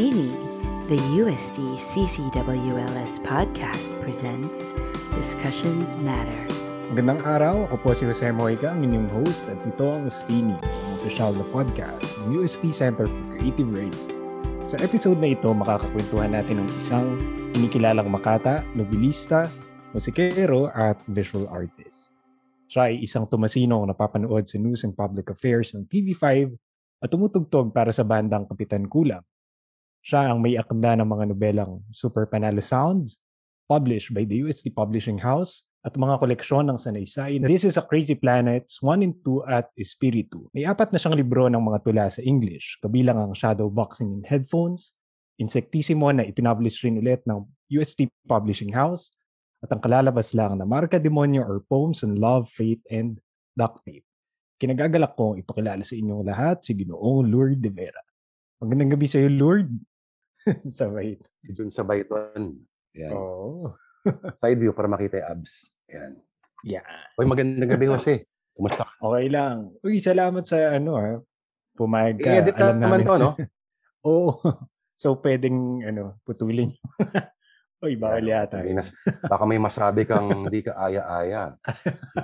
Ustini, 0.00 0.32
the 0.88 0.96
USD 1.20 1.76
CCWLS 1.76 3.20
podcast 3.20 3.84
presents 4.00 4.72
Discussions 5.12 5.92
Matter. 6.00 6.40
Magandang 6.88 7.20
araw, 7.28 7.68
ako 7.68 7.76
po 7.84 7.88
si 7.92 8.08
Jose 8.08 8.32
Moica, 8.32 8.72
ang 8.72 8.80
inyong 8.80 9.12
host 9.12 9.44
at 9.52 9.60
ito 9.60 9.92
ang 9.92 10.08
Ustini, 10.08 10.56
ang 10.56 10.90
official 10.96 11.36
na 11.36 11.44
podcast 11.52 12.00
ng 12.24 12.32
USD 12.32 12.72
Center 12.72 13.04
for 13.12 13.24
Creative 13.36 13.68
Writing. 13.68 14.08
Sa 14.72 14.80
episode 14.80 15.20
na 15.20 15.36
ito, 15.36 15.52
makakakwentuhan 15.52 16.32
natin 16.32 16.64
ng 16.64 16.68
isang 16.80 17.04
kinikilalang 17.52 18.08
makata, 18.08 18.64
novelista, 18.72 19.52
musikero 19.92 20.72
at 20.72 20.96
visual 21.12 21.44
artist. 21.52 22.16
Siya 22.72 22.88
ay 22.88 23.04
isang 23.04 23.28
tumasinong 23.28 23.84
napapanood 23.84 24.48
sa 24.48 24.56
News 24.56 24.80
and 24.80 24.96
Public 24.96 25.28
Affairs 25.28 25.76
ng 25.76 25.84
TV5 25.84 26.56
at 27.04 27.12
tumutugtog 27.12 27.76
para 27.76 27.92
sa 27.92 28.00
bandang 28.00 28.48
Kapitan 28.48 28.88
Kulang. 28.88 29.20
Siya 30.00 30.32
ang 30.32 30.40
may 30.40 30.56
akda 30.56 30.96
ng 30.96 31.08
mga 31.08 31.24
nobelang 31.32 31.84
Super 31.92 32.24
Panalo 32.24 32.64
Sounds, 32.64 33.20
published 33.68 34.10
by 34.16 34.24
the 34.24 34.40
USD 34.42 34.72
Publishing 34.72 35.20
House, 35.20 35.62
at 35.80 35.96
mga 35.96 36.20
koleksyon 36.20 36.68
ng 36.68 36.76
sanaysay. 36.76 37.40
This 37.40 37.64
is 37.64 37.80
a 37.80 37.84
Crazy 37.84 38.12
Planets 38.12 38.84
1 38.84 39.00
and 39.00 39.16
2 39.24 39.48
at 39.48 39.72
Espiritu. 39.80 40.44
May 40.52 40.68
apat 40.68 40.92
na 40.92 41.00
siyang 41.00 41.16
libro 41.16 41.48
ng 41.48 41.60
mga 41.60 41.78
tula 41.80 42.06
sa 42.12 42.20
English, 42.20 42.76
kabilang 42.84 43.16
ang 43.16 43.32
Shadow 43.32 43.72
Boxing 43.72 44.20
in 44.20 44.24
Headphones, 44.24 44.92
Insectissimo 45.40 46.12
na 46.12 46.28
ipinablish 46.28 46.84
rin 46.84 47.00
ulit 47.00 47.24
ng 47.24 47.48
USD 47.72 48.12
Publishing 48.28 48.76
House, 48.76 49.16
at 49.64 49.72
ang 49.72 49.80
kalalabas 49.80 50.36
lang 50.36 50.60
na 50.60 50.68
Marca 50.68 51.00
Demonyo 51.00 51.40
or 51.40 51.64
Poems 51.64 52.04
on 52.04 52.20
Love, 52.20 52.52
Faith, 52.52 52.84
and 52.92 53.16
Duct 53.56 53.80
Tape. 53.88 54.04
Kinagagalak 54.60 55.16
kong 55.16 55.40
ipakilala 55.40 55.80
sa 55.80 55.96
inyong 55.96 56.28
lahat 56.28 56.60
si 56.60 56.76
Ginoong 56.76 57.24
Lourdes 57.24 57.56
de 57.56 57.72
Vera. 57.72 58.04
Magandang 58.60 58.92
gabi 58.92 59.08
sa 59.08 59.16
iyo, 59.16 59.32
Lourdes. 60.30 60.74
Sabay. 60.78 61.08
Si 61.40 61.50
Jun 61.52 61.70
Sabayton. 61.70 62.56
Yan. 62.92 63.12
Oo. 63.12 63.74
Side 64.40 64.58
view 64.58 64.72
para 64.72 64.86
makita 64.86 65.18
yung 65.18 65.28
abs. 65.38 65.70
Yan. 65.88 66.12
Yeah. 66.60 66.84
Uy, 67.16 67.24
magandang 67.24 67.68
gabi, 67.68 67.86
Jose. 67.92 68.26
Kumusta 68.52 68.84
ka? 68.84 68.92
Okay 69.00 69.26
lang. 69.28 69.72
Uy, 69.80 69.98
salamat 69.98 70.44
sa 70.44 70.74
ano 70.74 70.92
ha. 70.94 71.16
Pumayag 71.72 72.18
ka. 72.18 72.28
I-edit 72.28 72.54
na 72.54 72.64
Alam 72.66 72.78
naman 72.78 72.98
namin. 73.00 73.06
to, 73.06 73.14
no? 73.16 73.30
Oo. 74.04 74.30
So, 74.94 75.16
pwedeng 75.18 75.56
ano, 75.82 76.20
putulin. 76.22 76.76
Uy, 77.80 77.96
bawal 77.96 78.20
Yan, 78.20 78.44
yata. 78.44 78.60
may 78.60 78.76
nas- 78.76 78.92
baka 79.24 79.44
may 79.48 79.56
masabi 79.56 80.04
kang 80.04 80.28
hindi 80.44 80.60
ka 80.60 80.76
aya-aya 80.76 81.56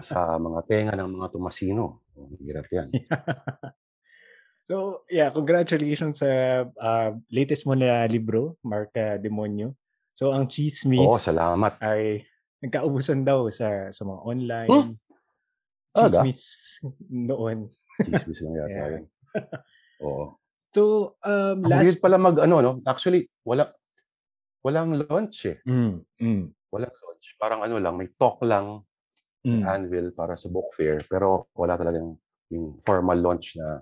sa 0.05 0.37
mga 0.37 0.61
tenga 0.69 0.93
ng 0.93 1.17
mga 1.17 1.33
tumasino. 1.33 2.05
Oh, 2.13 2.29
Hirap 2.37 2.69
yan. 2.69 2.93
So, 4.67 5.07
yeah, 5.09 5.31
congratulations 5.31 6.21
sa 6.21 6.31
uh, 6.67 7.11
latest 7.31 7.65
mo 7.65 7.79
na 7.79 8.05
libro, 8.11 8.59
Marca 8.67 9.17
Demonyo. 9.17 9.73
So, 10.13 10.35
ang 10.35 10.51
chismis 10.51 11.07
Oo, 11.07 11.21
salamat. 11.21 11.79
ay 11.81 12.25
nagkaubusan 12.61 13.23
daw 13.23 13.47
sa 13.53 13.93
sa 13.93 14.03
mga 14.03 14.21
online. 14.27 14.71
Huh? 14.71 14.87
Aga? 15.97 16.21
Chismis 16.25 16.41
noon. 17.09 17.71
Chismis 18.01 18.39
lang 18.45 18.55
yata 18.57 18.69
Yeah. 18.73 18.89
yun. 18.93 19.05
Oo. 20.05 20.25
So, 20.77 21.17
um, 21.25 21.65
Ang 21.65 21.73
weird 21.81 21.97
last... 21.97 22.05
pala 22.05 22.21
mag, 22.21 22.37
ano, 22.37 22.61
no? 22.61 22.73
Actually, 22.85 23.33
wala, 23.49 23.73
walang 24.61 24.93
launch 25.09 25.49
eh. 25.49 25.57
Mm, 25.65 26.05
mm, 26.21 26.45
Walang 26.69 26.93
launch. 26.93 27.27
Parang 27.41 27.65
ano 27.65 27.81
lang, 27.81 27.97
may 27.97 28.13
talk 28.13 28.45
lang, 28.45 28.85
mm. 29.41 29.65
anvil 29.65 30.13
para 30.13 30.37
sa 30.37 30.53
book 30.53 30.77
fair, 30.77 31.01
pero 31.09 31.49
wala 31.57 31.81
talagang 31.81 32.13
yung 32.53 32.77
formal 32.85 33.17
launch 33.17 33.57
na 33.57 33.81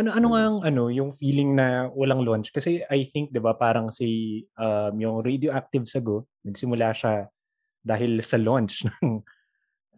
Ano 0.00 0.16
ano 0.16 0.26
nga 0.32 0.42
ang 0.48 0.58
ano 0.64 0.82
yung 0.88 1.12
feeling 1.12 1.52
na 1.52 1.92
walang 1.92 2.24
launch 2.24 2.48
kasi 2.56 2.80
I 2.88 3.04
think 3.04 3.36
'di 3.36 3.40
ba 3.44 3.52
parang 3.52 3.92
si 3.92 4.40
um 4.56 4.96
yung 4.96 5.20
Radioactive 5.20 5.84
Sago 5.84 6.24
nagsimula 6.40 6.96
siya 6.96 7.28
dahil 7.84 8.16
sa 8.24 8.40
launch 8.40 8.80
ng 8.88 9.20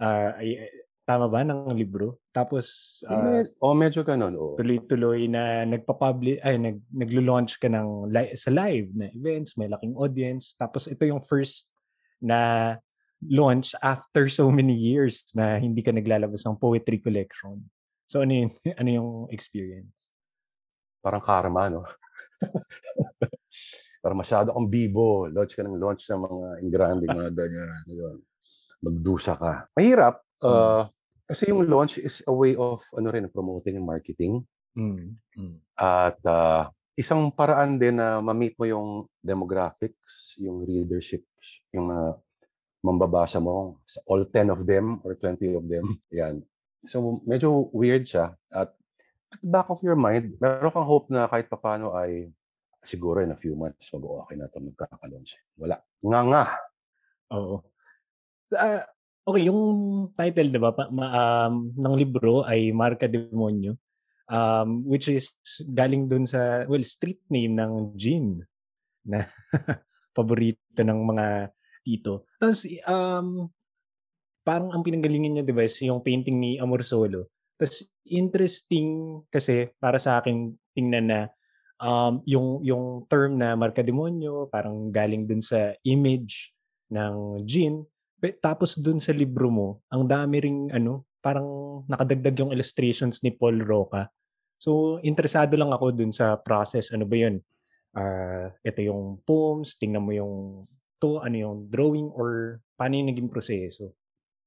ay, 0.03 0.59
ay- 0.59 0.75
tama 1.07 1.27
ba 1.27 1.43
ng 1.43 1.71
libro 1.75 2.19
tapos 2.31 2.99
ah, 3.11 3.43
Med- 3.43 3.55
oh, 3.59 3.75
medyo 3.75 4.03
ganun. 4.07 4.35
Oh. 4.39 4.55
tuloy-tuloy 4.55 5.27
na 5.27 5.67
nagpa-publish 5.67 6.39
ay 6.43 6.59
nag 6.59 6.79
naglo-launch 6.95 7.59
ka 7.59 7.67
ng 7.71 8.11
li- 8.11 8.35
sa 8.39 8.51
live 8.55 8.91
na 8.95 9.11
events 9.11 9.59
may 9.59 9.67
laking 9.67 9.95
audience 9.99 10.55
tapos 10.55 10.87
ito 10.87 11.03
yung 11.03 11.23
first 11.23 11.71
na 12.23 12.75
launch 13.23 13.75
after 13.83 14.27
so 14.31 14.47
many 14.51 14.75
years 14.75 15.27
na 15.35 15.59
hindi 15.59 15.83
ka 15.83 15.91
naglalabas 15.95 16.43
ng 16.47 16.59
poetry 16.59 16.99
collection 17.03 17.63
so 18.13 18.21
ano 18.21 18.33
yun, 18.37 18.51
ano 18.81 18.89
yung 18.93 19.11
experience 19.33 20.13
Parang 21.03 21.19
karma, 21.19 21.67
no? 21.67 21.83
Parang 24.03 24.19
masyado 24.23 24.55
kang 24.55 24.71
bibo. 24.71 25.27
Launch 25.27 25.59
ka 25.59 25.67
ng 25.67 25.75
launch 25.75 26.07
ng 26.07 26.23
mga 26.23 26.49
ingrande, 26.63 27.05
mga 27.11 27.35
ganyan. 27.43 27.69
Yun. 27.91 28.17
Magdusa 28.79 29.35
ka. 29.35 29.67
Mahirap. 29.75 30.23
uh, 30.47 30.87
kasi 31.27 31.51
yung 31.51 31.67
launch 31.67 31.99
is 31.99 32.23
a 32.31 32.35
way 32.35 32.55
of 32.55 32.83
ano 32.95 33.11
rin, 33.11 33.27
promoting 33.27 33.83
and 33.83 33.87
marketing. 33.87 34.47
Mm, 34.79 35.19
mm. 35.35 35.57
At 35.75 36.19
uh, 36.23 36.71
isang 36.95 37.35
paraan 37.35 37.83
din 37.83 37.99
na 37.99 38.23
ma-meet 38.23 38.55
mo 38.59 38.65
yung 38.67 38.89
demographics, 39.23 40.39
yung 40.39 40.63
readership, 40.67 41.27
yung 41.75 41.91
uh, 41.91 42.15
mambabasa 42.83 43.43
mo. 43.43 43.83
All 44.07 44.27
10 44.27 44.55
of 44.55 44.67
them 44.67 45.03
or 45.03 45.19
20 45.19 45.59
of 45.59 45.67
them. 45.67 45.99
Yan. 46.15 46.43
So 46.87 47.23
medyo 47.27 47.71
weird 47.71 48.07
siya. 48.11 48.35
At 48.51 48.75
at 49.33 49.41
back 49.41 49.73
of 49.73 49.81
your 49.81 49.97
mind, 49.97 50.37
meron 50.37 50.69
kang 50.69 50.85
hope 50.85 51.09
na 51.09 51.25
kahit 51.25 51.49
papano 51.49 51.97
ay 51.97 52.29
siguro 52.85 53.25
in 53.25 53.33
a 53.33 53.39
few 53.39 53.57
months 53.57 53.89
mag-okay 53.89 54.37
na 54.37 54.51
ito 54.51 54.61
magkaka-launch. 54.61 55.33
Wala. 55.57 55.81
Nga 56.05 56.21
nga. 56.29 56.45
Oo. 57.33 57.57
Ah, 58.53 58.85
okay, 59.25 59.49
yung 59.49 59.61
title 60.13 60.53
'di 60.53 60.61
ba 60.61 60.77
um, 60.77 61.73
ng 61.73 61.95
libro 61.97 62.45
ay 62.45 62.77
Marca 62.77 63.09
Demonyo. 63.09 63.81
Um, 64.33 64.85
which 64.89 65.13
is 65.13 65.37
galing 65.77 66.09
dun 66.09 66.25
sa 66.25 66.65
well 66.65 66.85
street 66.85 67.21
name 67.29 67.53
ng 67.53 67.93
gin 67.97 68.41
na 69.05 69.29
paborito 70.17 70.81
ng 70.81 71.01
mga 71.05 71.53
tito. 71.85 72.29
Tapos 72.37 72.65
um 72.87 73.49
parang 74.43 74.75
ang 74.75 74.83
pinanggalingan 74.83 75.39
niya 75.39 75.45
'di 75.47 75.55
ba 75.55 75.65
is 75.67 75.79
yung 75.83 76.03
painting 76.03 76.39
ni 76.39 76.51
Amor 76.59 76.83
Solo. 76.83 77.31
Tapos 77.57 77.87
interesting 78.07 79.23
kasi 79.31 79.71
para 79.79 79.97
sa 80.03 80.19
akin 80.19 80.55
tingnan 80.75 81.07
na 81.07 81.21
um, 81.79 82.23
yung 82.27 82.63
yung 82.63 82.85
term 83.07 83.39
na 83.39 83.55
Marca 83.55 83.83
Demonyo 83.83 84.51
parang 84.51 84.91
galing 84.91 85.27
dun 85.27 85.43
sa 85.43 85.75
image 85.87 86.51
ng 86.91 87.47
Pe- 88.23 88.39
tapos 88.39 88.79
dun 88.79 89.03
sa 89.03 89.11
libro 89.11 89.51
mo, 89.51 89.69
ang 89.91 90.07
dami 90.07 90.39
ring 90.39 90.71
ano, 90.71 91.03
parang 91.19 91.83
nakadagdag 91.91 92.39
yung 92.39 92.55
illustrations 92.55 93.19
ni 93.19 93.35
Paul 93.35 93.59
Roca. 93.67 94.07
So, 94.63 95.03
interesado 95.03 95.59
lang 95.59 95.75
ako 95.75 95.91
dun 95.91 96.15
sa 96.15 96.39
process. 96.39 96.95
Ano 96.95 97.03
ba 97.03 97.19
yun? 97.19 97.43
Ah, 97.91 98.55
ito 98.63 98.79
yung 98.79 99.19
poems, 99.27 99.75
tingnan 99.75 100.07
mo 100.07 100.15
yung 100.15 100.35
to, 101.03 101.19
ano 101.19 101.35
yung 101.35 101.57
drawing 101.67 102.15
or 102.15 102.63
paano 102.79 102.95
yung 102.95 103.11
naging 103.11 103.27
proseso. 103.27 103.91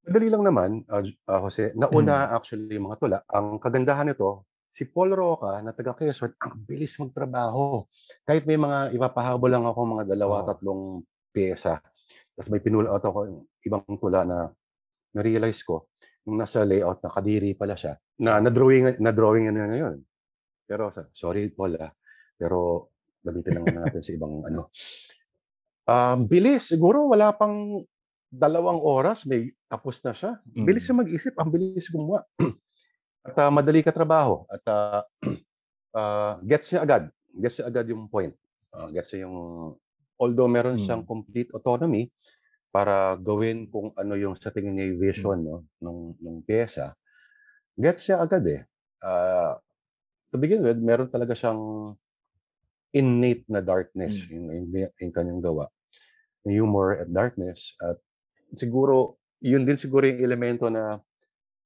Madali 0.05 0.27
lang 0.29 0.43
naman, 0.45 0.69
uh, 0.85 1.01
J- 1.01 1.17
uh, 1.25 1.41
Jose. 1.41 1.73
Nauna 1.73 2.29
actually 2.29 2.77
mga 2.77 2.95
tula. 3.01 3.19
Ang 3.33 3.57
kagandahan 3.57 4.05
nito, 4.05 4.45
si 4.69 4.85
Paul 4.85 5.17
Roca 5.17 5.63
na 5.65 5.73
taga 5.73 5.97
Quezon, 5.97 6.37
ang 6.37 6.61
bilis 6.61 6.93
magtrabaho. 7.01 7.89
Kahit 8.21 8.45
may 8.45 8.59
mga 8.59 8.93
ipapahabol 8.93 9.49
lang 9.49 9.65
ako 9.65 9.79
mga 9.97 10.05
dalawa, 10.05 10.45
Oo. 10.45 10.47
tatlong 10.51 10.81
pyesa. 11.33 11.81
Tapos 12.35 12.49
may 12.51 12.61
pinulat 12.61 13.01
ako 13.01 13.19
yung 13.25 13.39
ibang 13.65 13.83
tula 13.97 14.21
na 14.27 14.51
na-realize 15.15 15.63
ko, 15.63 15.87
yung 16.27 16.37
nasa 16.37 16.61
layout 16.67 16.99
na 16.99 17.09
kadiri 17.09 17.55
pala 17.55 17.73
siya, 17.73 17.95
na 18.19 18.37
na-drawing, 18.43 18.99
na-drawing 18.99 19.47
na 19.49 19.71
ngayon. 19.71 20.03
Pero 20.67 20.91
sa- 20.91 21.07
sorry 21.15 21.47
Paul 21.49 21.79
ah, 21.79 21.95
pero 22.35 22.91
gamitin 23.23 23.63
lang 23.63 23.79
natin 23.79 24.03
sa 24.03 24.11
ibang 24.11 24.43
ano. 24.51 24.69
Um, 25.87 26.27
bilis, 26.27 26.67
siguro 26.67 27.07
wala 27.07 27.31
pang 27.31 27.85
dalawang 28.27 28.81
oras, 28.83 29.23
may 29.23 29.55
tapos 29.75 29.99
na 29.99 30.15
siya. 30.15 30.31
Bilis 30.47 30.83
Mm. 30.83 30.87
siya 30.87 30.95
mag-isip, 30.95 31.33
ang 31.35 31.51
bilis 31.51 31.91
gumawa. 31.91 32.23
At 33.27 33.35
ah, 33.35 33.51
madali 33.51 33.83
ka 33.83 33.91
trabaho. 33.91 34.47
At 34.47 34.63
ah, 34.71 35.03
ah, 35.99 36.39
gets 36.47 36.71
niya 36.71 36.81
agad. 36.87 37.03
Gets 37.35 37.59
niya 37.59 37.65
agad 37.67 37.85
yung 37.91 38.07
point. 38.07 38.31
Ah, 38.71 38.87
gets 38.87 39.11
niya 39.11 39.27
yung, 39.27 39.35
although 40.15 40.47
meron 40.47 40.79
siyang 40.79 41.03
Mm. 41.03 41.11
complete 41.11 41.49
autonomy 41.51 42.07
para 42.71 43.19
gawin 43.19 43.67
kung 43.67 43.91
ano 43.95 44.15
yung 44.15 44.39
sa 44.39 44.51
tingin 44.51 44.75
niya 44.79 44.87
yung 44.95 44.99
vision 44.99 45.39
no, 45.43 45.57
ng, 45.83 45.99
ng 46.19 46.37
pyesa, 46.47 46.95
gets 47.75 48.07
niya 48.07 48.23
agad 48.23 48.43
eh. 48.47 48.61
Ah, 49.03 49.59
to 50.31 50.39
begin 50.39 50.63
with, 50.63 50.79
meron 50.79 51.11
talaga 51.11 51.35
siyang 51.35 51.91
innate 52.95 53.43
na 53.51 53.59
darkness 53.59 54.15
Mm. 54.23 54.31
yung, 54.31 54.45
yung, 54.71 54.87
yung 55.03 55.11
kanyang 55.11 55.41
gawa. 55.43 55.67
Humor 56.47 57.03
at 57.03 57.09
darkness. 57.11 57.73
At 57.81 57.97
siguro, 58.55 59.17
yun 59.45 59.61
din 59.61 59.77
siguro 59.77 60.09
yung 60.09 60.21
elemento 60.21 60.65
na 60.67 60.97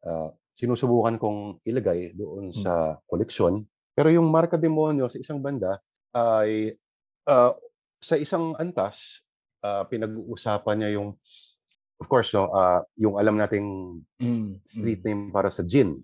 ah, 0.04 0.30
sinusubukan 0.60 1.16
kong 1.16 1.64
ilagay 1.64 2.12
doon 2.12 2.52
Mm. 2.52 2.60
sa 2.60 3.00
koleksyon. 3.08 3.64
Pero 3.96 4.12
yung 4.12 4.28
Marka 4.28 4.60
Demonyo 4.60 5.08
sa 5.08 5.16
isang 5.16 5.40
banda 5.40 5.80
ay 6.12 6.76
uh, 7.24 7.52
sa 8.00 8.16
isang 8.16 8.56
antas, 8.56 9.24
uh, 9.64 9.84
pinag-uusapan 9.88 10.76
niya 10.80 11.00
yung, 11.00 11.16
of 12.00 12.08
course, 12.08 12.31
no, 12.31 12.48
uh, 12.52 12.80
yung 12.96 13.16
alam 13.16 13.36
nating 13.36 13.68
Mm, 14.20 14.60
street 14.68 15.00
mm. 15.04 15.08
name 15.08 15.24
para 15.31 15.48
sa 15.48 15.64
gin. 15.64 16.00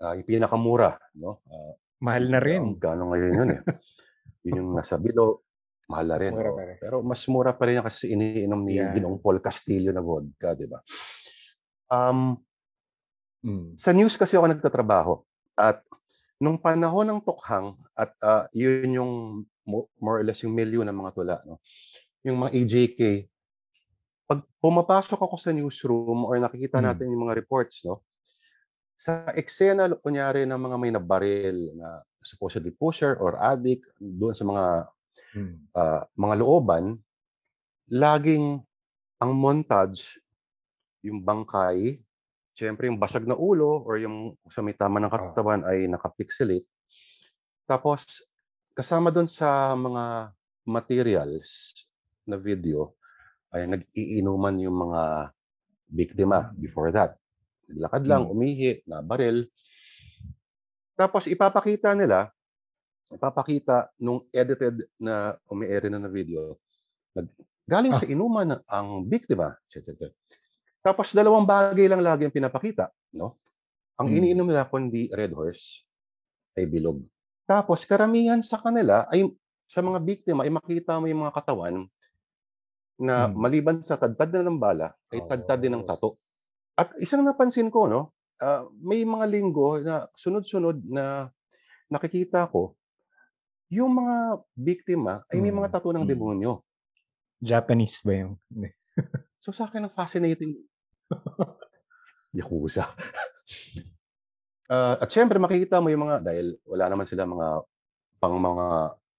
Uh, 0.00 0.12
yung 0.16 0.28
pinakamura, 0.28 0.96
no? 1.16 1.40
Uh, 1.48 1.72
Mahal 1.98 2.28
na 2.28 2.40
rin. 2.40 2.62
um, 2.62 2.76
Gano'n 2.76 3.08
ngayon 3.08 3.32
yun 3.34 3.50
eh. 3.56 3.60
yun 4.44 4.58
yung 4.62 4.70
nasa 4.72 4.96
bilo, 4.96 5.47
mahal 5.88 6.06
na 6.06 6.14
Mas 6.14 6.22
rin. 6.22 6.32
mura 6.36 6.50
oh. 6.52 6.58
Pero 6.78 6.96
mas 7.00 7.22
mura 7.26 7.50
pa 7.56 7.64
rin 7.64 7.80
yan 7.80 7.86
kasi 7.88 8.12
iniinom 8.12 8.60
ni 8.62 8.76
Yeah. 8.76 8.92
Ginoong 8.92 9.18
Paul 9.18 9.40
Castillo 9.40 9.90
na 9.90 10.04
vodka, 10.04 10.52
di 10.52 10.68
ba? 10.68 10.78
Um, 11.88 12.36
Mm. 13.38 13.78
sa 13.78 13.94
news 13.94 14.18
kasi 14.18 14.34
ako 14.34 14.50
nagtatrabaho 14.50 15.22
at 15.54 15.78
nung 16.42 16.58
panahon 16.58 17.06
ng 17.06 17.20
tukhang 17.22 17.70
at 17.94 18.10
ah, 18.18 18.50
yun 18.50 18.90
yung 18.98 19.12
mo- 19.62 19.86
more 19.96 20.18
or 20.20 20.24
less 20.26 20.42
yung 20.42 20.58
milyon 20.58 20.82
ng 20.82 20.98
mga 20.98 21.14
tula 21.14 21.36
no 21.46 21.62
yung 22.26 22.34
mga 22.34 22.50
AJK 22.58 23.00
pag 24.26 24.42
pumapasok 24.58 25.22
ako 25.22 25.38
sa 25.38 25.54
newsroom 25.54 26.26
or 26.26 26.34
nakikita 26.36 26.82
Mm. 26.82 26.86
natin 26.90 27.14
yung 27.14 27.30
mga 27.30 27.38
reports 27.38 27.86
no 27.86 28.02
sa 28.98 29.30
eksena 29.30 29.86
kunyari 30.02 30.42
ng 30.42 30.58
mga 30.58 30.76
may 30.76 30.90
nabaril 30.90 31.78
na 31.78 32.02
supposedly 32.18 32.74
pusher 32.74 33.14
or 33.22 33.38
addict 33.38 33.86
doon 34.02 34.34
sa 34.34 34.42
mga 34.42 34.64
Mm. 35.38 35.54
ah, 35.78 36.02
mga 36.18 36.34
looban 36.42 36.98
laging 37.88 38.60
ang 39.22 39.32
montage 39.38 40.18
yung 41.06 41.22
bangkay 41.22 42.02
Siyempre, 42.58 42.90
yung 42.90 42.98
basag 42.98 43.22
na 43.22 43.38
ulo 43.38 43.86
or 43.86 44.02
yung 44.02 44.34
sa 44.50 44.66
may 44.66 44.74
tama 44.74 44.98
ng 44.98 45.06
katawan 45.14 45.62
ay 45.62 45.86
nakapixelate. 45.86 46.66
Tapos, 47.70 48.02
kasama 48.74 49.14
doon 49.14 49.30
sa 49.30 49.78
mga 49.78 50.34
materials 50.66 51.70
na 52.26 52.34
video 52.34 52.98
ay 53.54 53.70
nag-iinuman 53.70 54.58
yung 54.58 54.74
mga 54.90 55.30
biktima 55.86 56.50
before 56.58 56.90
that. 56.90 57.14
Lakad 57.70 58.10
lang, 58.10 58.26
Mm. 58.26 58.34
umihi, 58.34 58.70
nabaril. 58.90 59.46
Tapos 60.98 61.30
ipapakita 61.30 61.94
nila, 61.94 62.34
ipapakita 63.12 63.92
nung 64.00 64.24
edited 64.32 64.84
na 65.00 65.36
umi-ere 65.48 65.88
na 65.88 65.98
na 66.00 66.10
video, 66.10 66.56
galing 67.68 67.92
Ah. 67.92 67.98
sa 67.98 68.08
inuman 68.08 68.60
ang 68.68 69.04
biktima. 69.08 69.56
Tapos 70.84 71.12
dalawang 71.12 71.44
bagay 71.48 71.88
lang 71.90 72.00
lagi 72.04 72.24
ang 72.28 72.34
pinapakita, 72.34 72.92
no? 73.16 73.36
Ang 73.98 74.08
Mm. 74.08 74.18
iniinom 74.22 74.46
nila 74.48 74.68
kundi 74.70 75.10
Red 75.12 75.34
Horse 75.34 75.84
ay 76.58 76.66
bilog. 76.70 77.02
Tapos 77.48 77.84
karamihan 77.88 78.40
sa 78.44 78.60
kanila 78.60 79.08
ay 79.10 79.26
sa 79.68 79.80
mga 79.84 80.00
biktima 80.04 80.44
ay 80.44 80.52
makita 80.52 81.00
mo 81.00 81.06
yung 81.08 81.24
mga 81.26 81.36
katawan 81.36 81.88
na 82.98 83.30
Mm. 83.30 83.34
maliban 83.38 83.78
sa 83.80 83.94
tadtad 83.94 84.34
na 84.34 84.42
ng 84.42 84.58
bala 84.58 84.90
ay 85.14 85.22
tadtad 85.22 85.62
din 85.62 85.70
ng 85.78 85.84
Oh. 85.84 85.86
tato. 85.86 86.18
At 86.78 86.94
isang 86.98 87.22
napansin 87.22 87.70
ko, 87.70 87.86
no, 87.86 88.14
ah, 88.42 88.66
may 88.82 89.02
mga 89.06 89.26
linggo 89.30 89.78
na 89.82 90.06
sunod-sunod 90.18 90.82
na 90.86 91.30
nakikita 91.92 92.48
ko 92.50 92.74
yung 93.68 93.92
mga 93.92 94.16
biktima 94.56 95.20
ay 95.28 95.38
may 95.40 95.52
mga 95.52 95.68
Mm, 95.68 95.74
tato 95.74 95.88
ng 95.92 96.04
mm. 96.04 96.10
demonyo. 96.10 96.52
Japanese 97.38 98.00
ba 98.02 98.12
yung? 98.16 98.34
So 99.38 99.54
sa 99.54 99.70
akin 99.70 99.86
ang 99.86 99.94
fascinating 99.94 100.58
Yakuza. 102.36 102.84
Ah, 104.68 105.00
at 105.00 105.08
siyempre 105.08 105.40
makikita 105.40 105.80
mo 105.80 105.88
yung 105.88 106.04
mga 106.04 106.20
dahil 106.20 106.60
wala 106.68 106.92
naman 106.92 107.08
sila 107.08 107.24
mga 107.24 107.64
pang 108.20 108.36
mga 108.36 108.66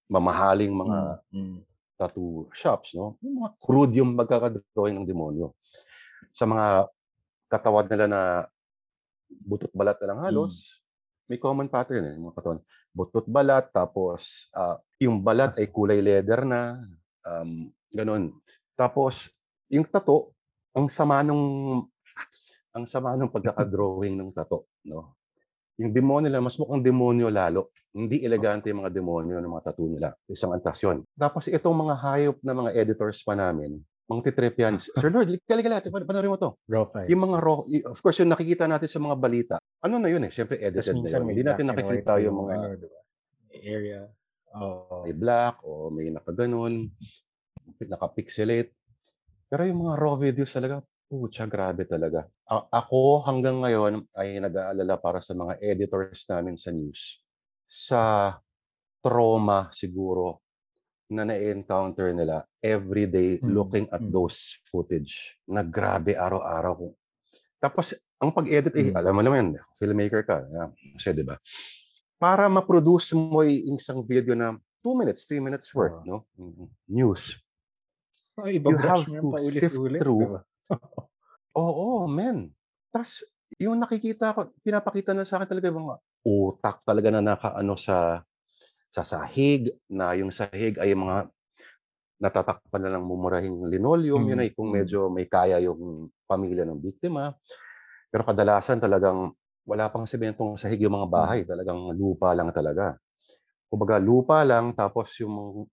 mamahaling 0.06 0.70
mga 0.70 0.98
Mm, 1.34 1.58
tattoo 1.98 2.46
shops, 2.54 2.94
no? 2.94 3.18
Yung 3.18 3.42
mga 3.42 3.50
crude 3.58 3.92
yung 3.98 4.14
magkakadrawing 4.14 4.94
ng 5.02 5.10
demonyo. 5.10 5.50
Sa 6.30 6.46
mga 6.46 6.86
katawan 7.50 7.90
nila 7.90 8.06
na 8.06 8.20
butot 9.26 9.74
balat 9.74 9.98
na 9.98 10.14
lang 10.14 10.20
halos, 10.22 10.78
may 11.26 11.34
common 11.42 11.66
pattern 11.66 12.06
eh, 12.06 12.14
yung 12.14 12.30
mga 12.30 12.38
katawan. 12.38 12.60
Butot 12.90 13.26
balat, 13.30 13.70
tapos 13.70 14.50
ah, 14.54 14.78
yung 14.98 15.22
balat 15.22 15.56
ay 15.56 15.70
kulay 15.70 16.02
leather 16.02 16.42
na, 16.44 16.82
um, 17.24 17.70
ganun. 17.94 18.34
Tapos, 18.74 19.30
yung 19.70 19.86
tato, 19.86 20.34
ang 20.74 20.90
sama 20.90 21.22
nung 21.22 21.86
ang 22.76 22.86
sama 22.86 23.18
nung 23.18 23.30
pagkakadrawing 23.30 24.14
ng 24.14 24.30
tato, 24.30 24.70
no? 24.86 25.18
Yung 25.80 25.96
demonyo 25.96 26.28
nila, 26.28 26.44
mas 26.44 26.60
mukhang 26.60 26.84
demonyo 26.84 27.32
lalo. 27.32 27.72
Hindi 27.90 28.20
elegante 28.20 28.68
yung 28.68 28.84
mga 28.84 28.92
demonyo 28.92 29.40
ng 29.40 29.48
mga 29.48 29.64
tattoo 29.72 29.88
nila. 29.88 30.12
Isang 30.28 30.52
antas 30.52 30.76
yun. 30.84 31.02
Tapos 31.16 31.48
itong 31.48 31.72
mga 31.72 31.94
hayop 31.96 32.36
na 32.44 32.52
mga 32.52 32.70
editors 32.76 33.24
pa 33.24 33.32
namin, 33.32 33.80
mga 34.10 34.22
titrip 34.26 34.56
yan. 34.58 34.74
Sir 34.98 35.14
Lord, 35.14 35.30
kali-kali, 35.46 35.78
pan- 35.86 36.08
panoorin 36.08 36.34
mo 36.34 36.38
to. 36.38 36.50
Raw 36.66 36.82
files. 36.82 37.06
Yung 37.06 37.22
mga 37.30 37.38
raw, 37.38 37.62
of 37.62 37.98
course, 38.02 38.18
yung 38.18 38.34
nakikita 38.34 38.66
natin 38.66 38.90
sa 38.90 38.98
mga 38.98 39.16
balita, 39.16 39.54
ano 39.86 40.02
na 40.02 40.10
yun 40.10 40.26
eh, 40.26 40.32
syempre 40.34 40.58
edited 40.58 40.98
na 40.98 41.06
yun. 41.06 41.30
Hindi 41.30 41.44
natin 41.46 41.66
nakikita 41.70 42.18
yung 42.18 42.36
mga 42.42 42.52
ano, 42.58 42.66
diba? 42.74 43.00
area. 43.60 44.00
Oh. 44.50 45.06
may 45.06 45.14
black 45.14 45.62
o 45.62 45.94
may 45.94 46.10
nakaganon, 46.10 46.90
nakapixelate. 47.78 48.74
Pero 49.46 49.62
yung 49.62 49.86
mga 49.86 49.94
raw 49.94 50.18
videos 50.18 50.50
talaga, 50.50 50.82
pucha, 51.06 51.46
grabe 51.46 51.86
talaga. 51.86 52.26
A- 52.50 52.66
ako 52.70 53.22
hanggang 53.30 53.62
ngayon 53.62 54.10
ay 54.18 54.42
nag-aalala 54.42 54.98
para 54.98 55.22
sa 55.22 55.38
mga 55.38 55.54
editors 55.62 56.26
namin 56.26 56.58
sa 56.58 56.74
news. 56.74 57.22
Sa 57.70 58.02
trauma 58.98 59.70
siguro 59.70 60.42
na 61.10 61.26
na-encounter 61.26 62.14
nila 62.14 62.46
every 62.62 63.04
day 63.10 63.42
Mm, 63.42 63.50
looking 63.52 63.86
at 63.90 64.00
mm. 64.00 64.14
those 64.14 64.56
footage 64.70 65.36
na 65.50 65.66
grabe 65.66 66.14
araw-araw. 66.14 66.74
ko. 66.78 66.86
Tapos, 67.60 67.92
ang 68.22 68.30
pag-edit, 68.32 68.74
eh, 68.78 68.88
Mm. 68.90 68.96
alam 68.96 69.14
mo 69.18 69.22
naman, 69.26 69.44
filmmaker 69.82 70.22
ka. 70.24 70.46
ah, 70.56 70.70
Kasi, 70.96 71.12
di 71.12 71.24
ba? 71.26 71.36
Para 72.20 72.46
ma-produce 72.48 73.12
mo 73.16 73.42
yung 73.42 73.80
isang 73.80 74.04
video 74.06 74.36
na 74.38 74.54
2 74.84 74.94
minutes, 74.96 75.26
3 75.28 75.42
minutes 75.42 75.72
worth, 75.74 75.98
Oo. 76.00 76.06
no? 76.06 76.16
Mm, 76.38 76.68
News. 76.88 77.36
Oh, 78.38 78.46
iba 78.48 78.70
You 78.70 78.78
have 78.78 79.04
to 79.10 79.34
sift 79.36 79.76
ulit-ulit. 79.76 80.00
through. 80.00 80.22
Diba? 80.30 80.40
Oo, 81.58 82.06
men. 82.06 82.54
Tas 82.94 83.20
yung 83.58 83.76
nakikita 83.82 84.30
ko, 84.32 84.40
pinapakita 84.62 85.10
na 85.12 85.26
sa 85.26 85.42
akin 85.42 85.48
talaga 85.50 85.66
yung 85.68 85.80
mga 85.84 85.96
utak 86.20 86.76
talaga 86.84 87.08
na 87.10 87.20
nakaano 87.24 87.74
sa 87.80 88.22
sa 88.90 89.02
sahig, 89.06 89.70
na 89.90 90.12
yung 90.18 90.30
sahig 90.34 90.76
ay 90.82 90.94
mga 90.94 91.30
natatakpan 92.20 92.82
na 92.84 92.92
lang 92.96 93.04
mumurahing 93.06 93.66
linoleum, 93.68 94.22
yun 94.28 94.40
Mm, 94.40 94.44
ay 94.44 94.52
kung 94.54 94.70
mm. 94.70 94.74
medyo 94.74 95.08
may 95.12 95.26
kaya 95.30 95.58
yung 95.64 96.10
pamilya 96.28 96.64
ng 96.68 96.80
biktima. 96.80 97.34
Pero 98.12 98.22
kadalasan 98.26 98.80
talagang 98.82 99.34
wala 99.66 99.86
pang 99.92 100.04
sementong 100.08 100.58
sahig 100.58 100.82
yung 100.82 100.96
mga 100.96 101.08
bahay, 101.10 101.40
talagang 101.46 101.78
lupa 101.96 102.32
lang 102.36 102.50
talaga. 102.54 102.98
Kumbaga 103.70 103.98
lupa 104.02 104.42
lang 104.46 104.74
tapos 104.76 105.12
yung 105.22 105.66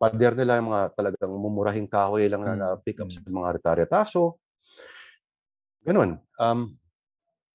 pader 0.00 0.34
nila 0.36 0.58
yung 0.60 0.70
mga 0.72 0.84
talagang 0.96 1.32
mumurahing 1.34 1.88
kahoy 1.90 2.26
lang 2.30 2.42
na, 2.46 2.52
Mm, 2.52 2.60
na-pick 2.60 3.00
up 3.04 3.10
sa 3.12 3.20
mga 3.26 3.60
reta-retaso. 3.60 4.38
Ganun. 5.84 6.20
Um, 6.36 6.76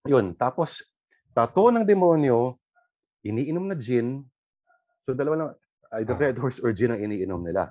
yun. 0.07 0.34
Tapos, 0.38 0.81
tato 1.36 1.69
ng 1.69 1.86
demonyo, 1.86 2.57
iniinom 3.25 3.65
na 3.69 3.77
gin. 3.77 4.25
So, 5.05 5.13
dalawa 5.13 5.35
lang, 5.38 5.50
either 6.01 6.17
Ah. 6.17 6.21
Red 6.33 6.38
Horse 6.41 6.57
or 6.65 6.74
gin 6.74 6.89
ang 6.89 6.97
iniinom 6.97 7.45
nila. 7.45 7.69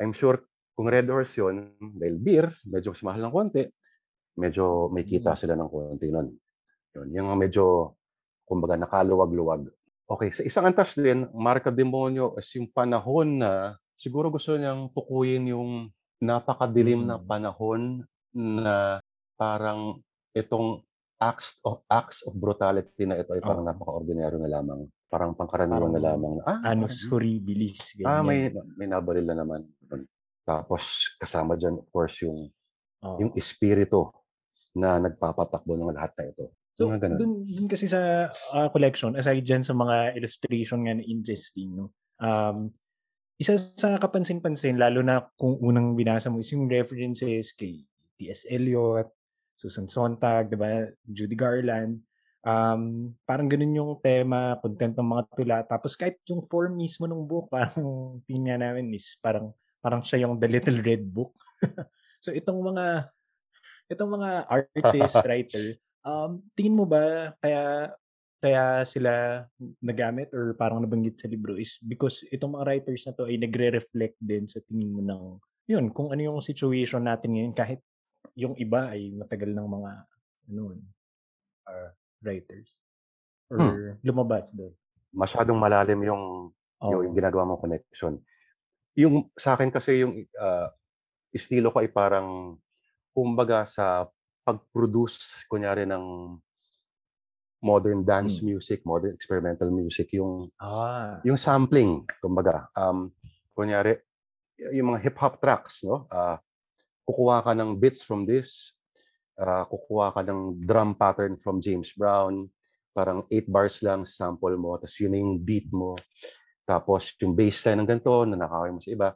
I'm 0.00 0.16
sure, 0.16 0.40
kung 0.72 0.88
Red 0.88 1.04
Horse 1.12 1.36
yun, 1.36 1.76
dahil 2.00 2.16
beer, 2.16 2.48
medyo 2.64 2.96
mas 2.96 3.04
mahal 3.04 3.20
ng 3.28 3.34
konti, 3.36 3.62
medyo 4.40 4.88
may 4.88 5.04
kita 5.04 5.36
Mm. 5.36 5.40
sila 5.40 5.54
ng 5.60 5.70
konti 5.70 6.08
nun. 6.08 6.28
Yun, 6.96 7.08
yung 7.12 7.28
medyo, 7.36 7.94
kumbaga, 8.48 8.80
nakaluwag-luwag. 8.80 9.68
Okay, 10.08 10.32
sa 10.32 10.42
isang 10.42 10.64
antas 10.64 10.96
din, 10.96 11.28
Marka 11.36 11.68
Demonyo 11.68 12.34
is 12.40 12.48
yung 12.56 12.72
panahon 12.72 13.40
na 13.44 13.76
siguro 14.00 14.32
gusto 14.32 14.56
niyang 14.56 14.88
tukuyin 14.96 15.44
yung 15.52 15.92
napakadilim 16.24 17.04
na 17.04 17.20
Mm. 17.20 17.26
panahon 17.28 17.82
na 18.32 19.00
parang 19.36 20.00
itong 20.32 20.80
acts 21.20 21.60
of 21.68 21.84
acts 21.92 22.24
of 22.24 22.32
brutality 22.32 23.04
na 23.04 23.20
ito 23.20 23.36
ay 23.36 23.44
parang 23.44 23.64
Oo. 23.64 23.70
napaka-ordinaryo 23.70 24.40
na 24.40 24.50
lamang. 24.50 24.88
Parang 25.10 25.34
pangkaraniwan 25.34 25.90
na 25.90 26.00
lamang. 26.00 26.38
na, 26.38 26.42
Ah, 26.46 26.70
Anus 26.70 27.02
horribilis. 27.10 27.98
Ganyan. 27.98 28.06
ah, 28.06 28.22
may, 28.22 28.46
may 28.78 28.86
nabaril 28.86 29.26
na 29.26 29.34
naman. 29.34 29.66
Tapos, 30.46 30.82
kasama 31.18 31.58
dyan, 31.58 31.82
of 31.82 31.86
course, 31.90 32.22
yung, 32.22 32.46
Oo. 33.02 33.16
yung 33.18 33.32
espiritu 33.34 34.06
na 34.70 35.02
nagpapatakbo 35.02 35.74
ng 35.74 35.90
lahat 35.90 36.14
na 36.14 36.24
ito. 36.30 36.54
So, 36.78 36.86
Mga 36.86 36.98
ganun. 37.02 37.18
dun, 37.18 37.32
dun 37.44 37.66
kasi 37.68 37.90
sa 37.90 38.30
ah, 38.54 38.70
collection, 38.70 39.18
aside 39.18 39.42
dyan 39.42 39.66
sa 39.66 39.74
mga 39.74 40.14
illustration 40.14 40.86
nga 40.86 40.94
na 40.94 41.02
interesting, 41.02 41.74
no? 41.74 41.90
um, 42.22 42.70
isa 43.34 43.56
sa 43.56 43.96
kapansin-pansin, 43.96 44.78
lalo 44.78 45.02
na 45.02 45.26
kung 45.34 45.58
unang 45.58 45.96
binasa 45.96 46.30
mo, 46.30 46.38
is 46.38 46.52
yung 46.52 46.68
references 46.68 47.50
kay 47.50 47.82
T.S. 48.14 48.44
Eliot, 48.46 49.08
Susan 49.56 49.88
Sontag, 49.88 50.52
di 50.52 50.60
ba? 50.60 50.84
Judy 51.02 51.34
Garland. 51.34 51.98
Um, 52.40 53.12
parang 53.28 53.52
ganun 53.52 53.76
yung 53.76 53.92
tema, 54.00 54.56
content 54.64 54.96
ng 54.96 55.08
mga 55.12 55.22
tula. 55.36 55.58
Tapos 55.68 55.92
kahit 55.92 56.16
yung 56.24 56.40
form 56.48 56.80
mismo 56.80 57.04
ng 57.04 57.24
book, 57.24 57.48
parang 57.54 58.20
tingnan 58.24 58.64
namin 58.64 58.92
is 58.96 59.16
parang 59.20 59.52
parang 59.80 60.04
siya 60.04 60.24
yung 60.28 60.40
The 60.40 60.48
Little 60.48 60.80
Red 60.80 61.04
Book. 61.04 61.36
so 62.24 62.32
itong 62.32 62.60
mga 62.60 63.08
itong 63.92 64.10
mga 64.12 64.30
artist, 64.48 65.16
writer, 65.28 65.66
um, 66.04 66.40
tingin 66.56 66.76
mo 66.76 66.84
ba 66.88 67.34
kaya 67.44 67.92
kaya 68.40 68.88
sila 68.88 69.44
nagamit 69.84 70.32
or 70.32 70.56
parang 70.56 70.80
nabanggit 70.80 71.20
sa 71.20 71.28
libro 71.28 71.60
is 71.60 71.76
because 71.84 72.24
itong 72.32 72.56
mga 72.56 72.64
writers 72.72 73.04
na 73.04 73.12
to 73.12 73.28
ay 73.28 73.36
nagre-reflect 73.36 74.16
din 74.16 74.48
sa 74.48 74.64
tingin 74.64 74.96
mo 74.96 75.04
ng 75.04 75.24
yun, 75.68 75.92
kung 75.92 76.10
ano 76.10 76.18
yung 76.18 76.40
situation 76.40 77.04
natin 77.04 77.36
ngayon 77.36 77.52
kahit 77.52 77.84
yung 78.34 78.56
iba 78.56 78.90
ay 78.90 79.12
matagal 79.12 79.52
ng 79.52 79.68
mga 79.68 79.90
ano 80.50 80.62
uh, 81.68 81.90
writers 82.22 82.68
or 83.50 83.58
hmm. 83.58 83.98
lumabas 84.04 84.52
doon. 84.54 84.72
Masyadong 85.10 85.58
malalim 85.58 86.00
yung 86.06 86.24
oh. 86.54 86.90
yung, 86.90 87.10
yung 87.10 87.14
ginagawa 87.16 87.48
mong 87.48 87.62
connection. 87.62 88.14
Yung 88.94 89.14
sa 89.34 89.58
akin 89.58 89.70
kasi 89.72 90.04
yung 90.06 90.24
uh, 90.38 90.68
estilo 91.34 91.74
ko 91.74 91.82
ay 91.82 91.90
parang 91.90 92.58
kumbaga 93.10 93.66
sa 93.66 94.06
pag-produce 94.46 95.46
kunyari 95.46 95.84
ng 95.86 96.34
modern 97.60 98.00
dance 98.02 98.40
hmm. 98.40 98.56
music, 98.56 98.80
modern 98.88 99.12
experimental 99.12 99.68
music, 99.68 100.08
yung 100.16 100.48
ah. 100.58 101.20
yung 101.22 101.36
sampling, 101.36 102.08
kumbaga. 102.24 102.72
Um, 102.72 103.12
kunyari, 103.52 104.00
yung 104.72 104.96
mga 104.96 105.04
hip-hop 105.04 105.36
tracks, 105.44 105.84
no? 105.84 106.08
Uh, 106.08 106.40
kukuha 107.04 107.44
ka 107.44 107.52
ng 107.52 107.76
beats 107.76 108.00
from 108.00 108.24
this, 108.24 108.72
uh, 109.40 109.64
kukuha 109.66 110.12
ka 110.12 110.20
ng 110.22 110.60
drum 110.62 110.92
pattern 110.94 111.40
from 111.40 111.64
James 111.64 111.90
Brown, 111.96 112.46
parang 112.92 113.24
8 113.32 113.48
bars 113.48 113.80
lang 113.80 114.04
sample 114.04 114.54
mo, 114.60 114.76
tapos 114.76 114.96
yun 115.00 115.16
yung 115.16 115.40
beat 115.40 115.66
mo. 115.72 115.96
Tapos 116.68 117.16
yung 117.18 117.32
bassline 117.34 117.82
ng 117.82 117.88
ganito, 117.88 118.28
na 118.28 118.36
nakakawin 118.36 118.76
mo 118.76 118.80
sa 118.84 118.92
iba. 118.92 119.08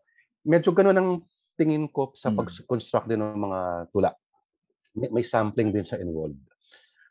Medyo 0.42 0.70
ganun 0.72 0.98
ang 0.98 1.10
tingin 1.54 1.86
ko 1.92 2.10
sa 2.16 2.32
hmm. 2.32 2.38
pag-construct 2.40 3.06
din 3.06 3.22
ng 3.22 3.38
mga 3.38 3.60
tula. 3.92 4.10
May, 4.96 5.10
may 5.20 5.24
sampling 5.26 5.70
din 5.70 5.86
sa 5.86 6.00
involved. 6.00 6.40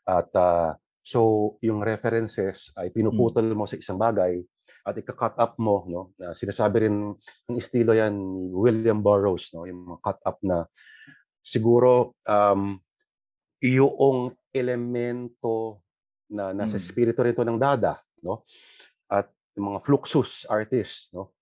At 0.04 0.28
uh, 0.36 0.76
So, 1.04 1.20
yung 1.60 1.84
references 1.84 2.72
ay 2.80 2.88
Hmm. 2.88 2.96
pinuputol 2.96 3.44
mo 3.52 3.68
sa 3.68 3.76
isang 3.76 4.00
bagay 4.00 4.40
at 4.88 4.96
ika-cut 4.96 5.36
up 5.36 5.60
mo 5.60 5.84
'no, 5.84 6.16
na 6.16 6.32
sinasabi 6.32 6.88
rin 6.88 7.12
ng 7.48 7.56
estilo 7.60 7.92
'yan 7.92 8.16
ni 8.16 8.48
William 8.48 9.04
Burroughs 9.04 9.52
'no, 9.52 9.68
yung 9.68 9.84
mga 9.84 10.00
cut 10.00 10.20
up 10.24 10.40
na 10.40 10.64
siguro, 11.44 12.16
um, 12.24 12.80
yoong 13.64 14.36
elemento 14.52 15.80
na 16.28 16.52
nasa 16.52 16.76
Hmm. 16.76 16.84
espiritu 16.84 17.24
rito 17.24 17.40
ng 17.40 17.56
Dada 17.56 17.96
'no, 18.20 18.44
at 19.08 19.32
yung 19.56 19.72
mga 19.72 19.80
Fluxus 19.80 20.44
artists 20.52 21.08
'no, 21.16 21.32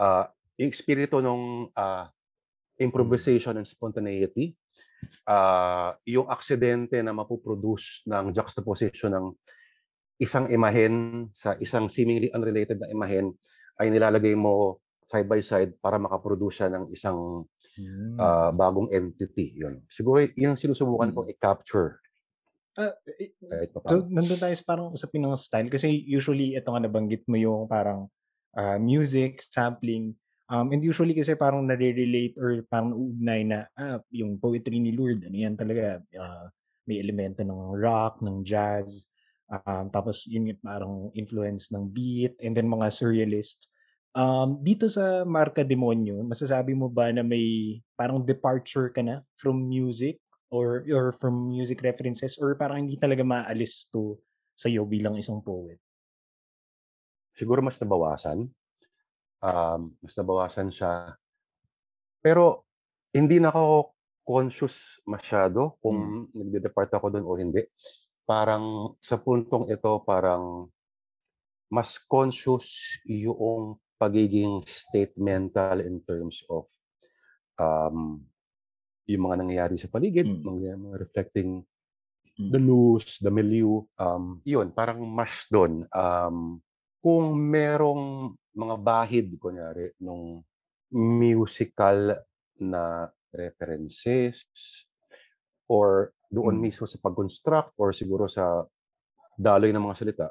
ah, 0.00 0.32
yung 0.56 0.72
espiritu 0.72 1.20
nung, 1.20 1.68
ah, 1.76 2.08
Hmm. 2.08 2.88
improvisation 2.88 3.56
and 3.56 3.64
spontaneity 3.68 4.52
uh, 5.24 5.96
yung 6.04 6.28
aksidente 6.28 7.00
na 7.00 7.12
mapoproduce 7.16 8.04
ng 8.04 8.36
juxtaposition 8.36 9.16
ng 9.16 9.26
isang 10.20 10.48
imahen 10.48 11.28
sa 11.32 11.56
isang 11.60 11.88
seemingly 11.88 12.28
unrelated 12.32 12.80
na 12.80 12.88
imahen 12.92 13.32
ay 13.80 13.92
nilalagay 13.92 14.32
mo 14.32 14.80
side 15.08 15.28
by 15.28 15.40
side 15.40 15.72
para 15.80 16.00
makaproduce 16.00 16.60
siya 16.60 16.68
ng 16.72 16.92
isang 16.92 17.44
hmm. 17.76 18.16
uh, 18.18 18.50
bagong 18.52 18.90
entity. 18.90 19.56
Yun. 19.56 19.84
Siguro 19.92 20.24
yun 20.24 20.56
ang 20.56 20.60
sinusubukan 20.60 21.12
hmm. 21.12 21.16
kong 21.16 21.30
i-capture. 21.32 22.00
Uh, 22.76 22.92
so, 23.88 24.04
nandun 24.04 24.36
tayo 24.36 24.52
parang 24.68 24.92
usapin 24.92 25.24
ng 25.24 25.32
style 25.32 25.72
kasi 25.72 25.88
usually 26.04 26.60
ito 26.60 26.68
nga 26.68 26.84
nabanggit 26.84 27.24
mo 27.24 27.40
yung 27.40 27.64
parang 27.64 28.04
uh, 28.52 28.76
music, 28.76 29.40
sampling, 29.40 30.12
Um, 30.46 30.70
and 30.70 30.78
usually 30.78 31.10
kasi 31.10 31.34
parang 31.34 31.66
nare-relate 31.66 32.38
or 32.38 32.62
parang 32.70 32.94
uugnay 32.94 33.42
na, 33.42 33.66
ah, 33.74 33.98
yung 34.14 34.38
poetry 34.38 34.78
ni 34.78 34.94
Lourdes, 34.94 35.26
ano 35.26 35.34
yan 35.34 35.58
talaga, 35.58 35.98
uh, 36.14 36.46
may 36.86 37.02
elemento 37.02 37.42
ng 37.42 37.74
rock, 37.74 38.22
ng 38.22 38.46
jazz, 38.46 39.10
um, 39.50 39.90
tapos 39.90 40.22
yun 40.30 40.54
yung 40.54 40.62
parang 40.62 41.10
influence 41.18 41.74
ng 41.74 41.90
beat, 41.90 42.38
and 42.38 42.54
then 42.54 42.70
mga 42.70 42.94
surrealist. 42.94 43.66
Um, 44.16 44.64
dito 44.64 44.88
sa 44.88 45.28
Marka 45.28 45.60
Demonyo, 45.60 46.24
masasabi 46.24 46.72
mo 46.72 46.88
ba 46.88 47.12
na 47.12 47.20
may 47.20 47.76
parang 48.00 48.24
departure 48.24 48.88
ka 48.88 49.04
na 49.04 49.20
from 49.36 49.68
music 49.68 50.16
or 50.48 50.88
or 50.88 51.12
from 51.12 51.52
music 51.52 51.84
references 51.84 52.40
or 52.40 52.56
parang 52.56 52.88
hindi 52.88 52.96
talaga 52.96 53.20
maalis 53.20 53.92
to 53.92 54.16
sa 54.56 54.72
iyo 54.72 54.88
bilang 54.88 55.20
isang 55.20 55.44
poet? 55.44 55.76
Siguro 57.36 57.60
mas 57.60 57.76
nabawasan 57.76 58.48
um, 59.42 59.92
mas 60.00 60.14
nabawasan 60.16 60.68
siya. 60.72 61.16
Pero 62.20 62.66
hindi 63.12 63.38
na 63.40 63.52
ako 63.52 63.96
conscious 64.26 64.98
masyado 65.06 65.78
kung 65.78 66.26
hmm. 66.30 66.34
nagde-depart 66.34 66.90
ako 66.98 67.06
doon 67.14 67.26
o 67.26 67.38
hindi. 67.38 67.62
Parang 68.26 68.96
sa 68.98 69.22
puntong 69.22 69.70
ito, 69.70 70.02
parang 70.02 70.66
mas 71.70 71.98
conscious 72.02 72.98
yung 73.06 73.78
pagiging 73.96 74.64
statemental 74.68 75.80
in 75.80 76.00
terms 76.04 76.40
of 76.52 76.68
um, 77.56 78.20
yung 79.06 79.22
mga 79.30 79.36
nangyayari 79.40 79.76
sa 79.78 79.88
paligid, 79.88 80.26
hmm. 80.26 80.42
mga, 80.44 80.76
mga 80.76 80.96
reflecting 81.00 81.62
hmm. 82.36 82.50
the 82.52 82.60
news, 82.60 83.18
the 83.22 83.32
milieu. 83.32 83.86
Um, 83.96 84.42
yun, 84.42 84.74
parang 84.74 85.00
mas 85.06 85.46
doon. 85.48 85.86
Um, 85.94 86.60
kung 87.00 87.38
merong 87.38 88.34
mga 88.56 88.76
bahid 88.82 89.26
kunyari 89.38 89.94
nung 90.02 90.42
musical 90.90 92.18
na 92.58 93.06
references 93.30 94.42
or 95.70 96.10
doon 96.26 96.58
hmm. 96.58 96.66
mismo 96.66 96.84
sa 96.84 96.98
pag-construct 96.98 97.78
or 97.78 97.94
siguro 97.94 98.26
sa 98.26 98.66
daloy 99.38 99.70
ng 99.70 99.84
mga 99.84 99.98
salita, 99.98 100.26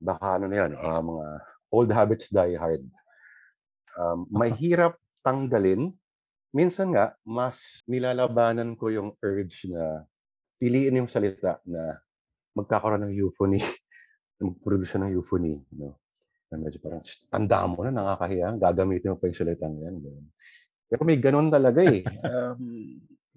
baka 0.00 0.40
ano 0.40 0.48
na 0.48 0.56
yan, 0.66 0.72
uh, 0.74 1.02
mga 1.04 1.26
old 1.70 1.90
habits 1.90 2.30
die 2.30 2.58
hard. 2.58 2.82
Um, 3.98 4.26
mahirap 4.30 4.98
tanggalin. 5.26 5.94
Minsan 6.50 6.94
nga, 6.94 7.14
mas 7.22 7.62
nilalabanan 7.86 8.74
ko 8.74 8.90
yung 8.90 9.14
urge 9.22 9.70
na 9.70 10.02
piliin 10.58 10.98
yung 10.98 11.10
salita 11.10 11.62
na 11.62 12.02
magkakaroon 12.58 13.06
ng 13.06 13.14
euphony 13.14 13.62
mag-produce 14.40 14.96
ng 14.96 15.12
euphony, 15.12 15.60
no? 15.76 16.00
Na 16.50 16.56
medyo 16.58 16.80
parang, 16.82 17.04
tanda 17.30 17.62
mo 17.68 17.84
na, 17.86 17.92
nakakahiya, 17.94 18.56
gagamitin 18.56 19.14
mo 19.14 19.16
pa 19.20 19.28
yung 19.30 19.38
salitang 19.38 19.76
yan. 19.78 19.96
Ganun. 20.00 20.26
Pero 20.90 21.02
may 21.06 21.18
ganun 21.20 21.48
talaga 21.52 21.80
eh. 21.86 22.02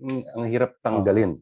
Um, 0.03 0.25
ang 0.35 0.49
hirap 0.49 0.81
tanggalin. 0.81 1.37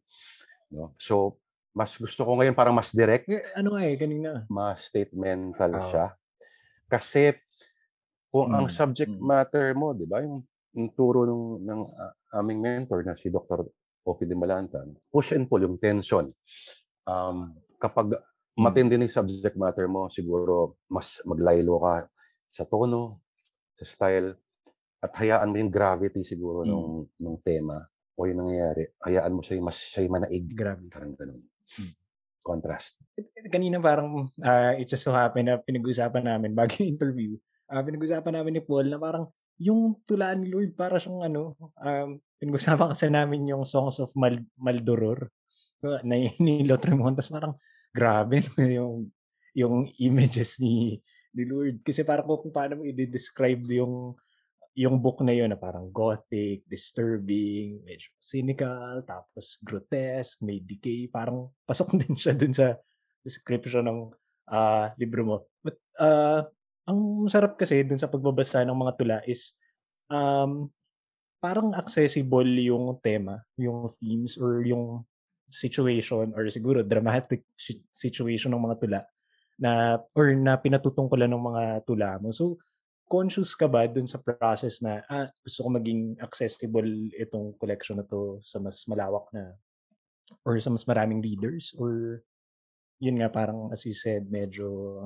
No? 0.70 0.94
So, 1.00 1.40
mas 1.72 1.96
gusto 1.96 2.28
ko 2.28 2.36
ngayon 2.36 2.54
parang 2.54 2.76
mas 2.76 2.92
direct. 2.92 3.26
Eh, 3.32 3.42
ano 3.58 3.74
nga 3.74 3.88
eh, 3.88 3.96
kanina. 3.96 4.44
Mas 4.52 4.92
statemental 4.92 5.72
oh. 5.72 5.88
siya. 5.88 6.06
Kasi, 6.92 7.32
kung 8.28 8.52
ang 8.52 8.68
subject 8.68 9.16
hmm. 9.16 9.24
matter 9.24 9.72
mo, 9.72 9.96
di 9.96 10.04
ba, 10.04 10.20
yung, 10.20 10.44
yung 10.76 10.92
turo 10.92 11.24
ng, 11.24 11.64
ng 11.64 11.82
uh, 11.88 12.14
aming 12.44 12.60
mentor 12.60 13.08
na 13.08 13.16
si 13.16 13.32
Dr. 13.32 13.64
Opi 14.04 14.28
de 14.28 14.36
Malantan, 14.36 14.92
push 15.08 15.32
and 15.32 15.48
pull 15.48 15.64
yung 15.64 15.80
tension. 15.80 16.28
Um, 17.08 17.56
kapag 17.80 18.20
Hmm. 18.52 18.68
matindi 18.68 19.00
na 19.00 19.08
yung 19.08 19.16
subject 19.16 19.56
matter 19.56 19.88
mo, 19.88 20.12
siguro 20.12 20.76
mas 20.92 21.24
maglaylo 21.24 21.80
ka 21.80 21.96
sa 22.52 22.68
tono, 22.68 23.24
sa 23.80 23.86
style, 23.88 24.36
at 25.00 25.12
hayaan 25.16 25.50
mo 25.50 25.58
yung 25.58 25.72
gravity 25.72 26.22
siguro 26.22 26.62
mm. 26.62 26.70
nung, 26.70 27.10
nung 27.18 27.38
tema 27.42 27.82
o 28.14 28.30
yung 28.30 28.46
nangyayari. 28.46 28.86
Hayaan 29.02 29.34
mo 29.34 29.42
siya 29.42 29.58
yung 29.58 29.66
mas 29.66 29.82
siya 29.82 30.06
yung 30.06 30.14
manaig. 30.14 30.46
Gravity. 30.54 30.94
Parang 30.94 31.16
ganun. 31.18 31.42
Mm. 31.80 31.92
Contrast. 32.42 32.98
Kanina 33.54 33.78
parang 33.78 34.34
uh, 34.42 34.74
it 34.78 34.90
just 34.90 35.06
so 35.06 35.14
happen 35.14 35.46
na 35.46 35.62
pinag-usapan 35.62 36.26
namin 36.26 36.58
bago 36.58 36.74
yung 36.82 36.98
interview. 36.98 37.38
Uh, 37.70 37.82
pinag-usapan 37.86 38.42
namin 38.42 38.58
ni 38.58 38.62
Paul 38.66 38.90
na 38.90 38.98
parang 38.98 39.30
yung 39.62 39.94
tulaan 40.10 40.42
ni 40.42 40.50
Lord 40.50 40.74
para 40.74 40.98
siyang 40.98 41.22
ano, 41.22 41.54
um, 41.78 42.18
pinag-usapan 42.42 42.98
kasi 42.98 43.14
namin 43.14 43.46
yung 43.46 43.62
Songs 43.62 44.02
of 44.02 44.10
Mal 44.18 44.42
Maldoror. 44.58 45.30
So, 45.82 46.02
na 46.02 46.18
ni 46.44 46.66
Lotro 46.66 46.98
Montas 46.98 47.30
parang 47.30 47.58
grabe 47.94 48.42
yung 48.78 49.10
yung 49.52 49.92
images 50.00 50.58
ni 50.58 50.98
ni 51.36 51.44
Lord 51.46 51.84
kasi 51.84 52.02
parang 52.02 52.26
kung 52.26 52.52
paano 52.52 52.80
mo 52.80 52.84
i-describe 52.88 53.64
yung 53.72 54.16
yung 54.76 55.04
book 55.04 55.20
na 55.20 55.36
yun 55.36 55.52
na 55.52 55.60
parang 55.60 55.92
gothic, 55.92 56.64
disturbing, 56.68 57.84
medyo 57.84 58.08
cynical, 58.18 59.04
tapos 59.04 59.60
grotesque, 59.60 60.40
may 60.44 60.64
decay, 60.64 61.12
parang 61.12 61.52
pasok 61.70 62.00
din 62.00 62.16
siya 62.16 62.34
dun 62.36 62.56
sa 62.56 62.80
description 63.22 63.86
ng 63.86 64.00
uh, 64.48 64.86
libro 64.96 65.22
mo. 65.28 65.38
But 65.60 65.78
uh, 66.00 66.48
ang 66.88 67.28
sarap 67.28 67.60
kasi 67.60 67.84
dun 67.84 68.00
sa 68.00 68.10
pagbabasa 68.10 68.64
ng 68.64 68.76
mga 68.76 68.94
tula 68.98 69.18
is 69.28 69.54
um, 70.08 70.72
parang 71.44 71.76
accessible 71.76 72.48
yung 72.48 72.96
tema, 73.04 73.44
yung 73.60 73.92
themes 74.00 74.40
or 74.40 74.64
yung 74.64 75.04
situation 75.52 76.32
or 76.32 76.48
siguro 76.48 76.80
dramatic 76.80 77.44
situation 77.92 78.56
ng 78.56 78.64
mga 78.72 78.78
tula 78.80 79.02
na 79.60 80.00
or 80.16 80.32
na 80.34 80.56
pinatutungkulan 80.56 81.28
ng 81.28 81.44
mga 81.44 81.64
tula 81.84 82.18
mo. 82.18 82.32
So, 82.32 82.58
conscious 83.12 83.52
ka 83.60 83.68
ba 83.68 83.84
dun 83.92 84.08
sa 84.08 84.24
process 84.24 84.80
na 84.80 85.04
ah, 85.12 85.28
gusto 85.44 85.68
ko 85.68 85.70
maging 85.76 86.16
accessible 86.24 87.12
itong 87.20 87.60
collection 87.60 88.00
na 88.00 88.08
to 88.08 88.40
sa 88.40 88.64
mas 88.64 88.88
malawak 88.88 89.28
na 89.36 89.52
or 90.48 90.56
sa 90.64 90.72
mas 90.72 90.88
maraming 90.88 91.20
readers 91.20 91.76
or 91.76 92.24
yun 93.04 93.20
nga 93.20 93.28
parang 93.28 93.68
as 93.76 93.84
you 93.84 93.92
said 93.92 94.32
medyo 94.32 95.04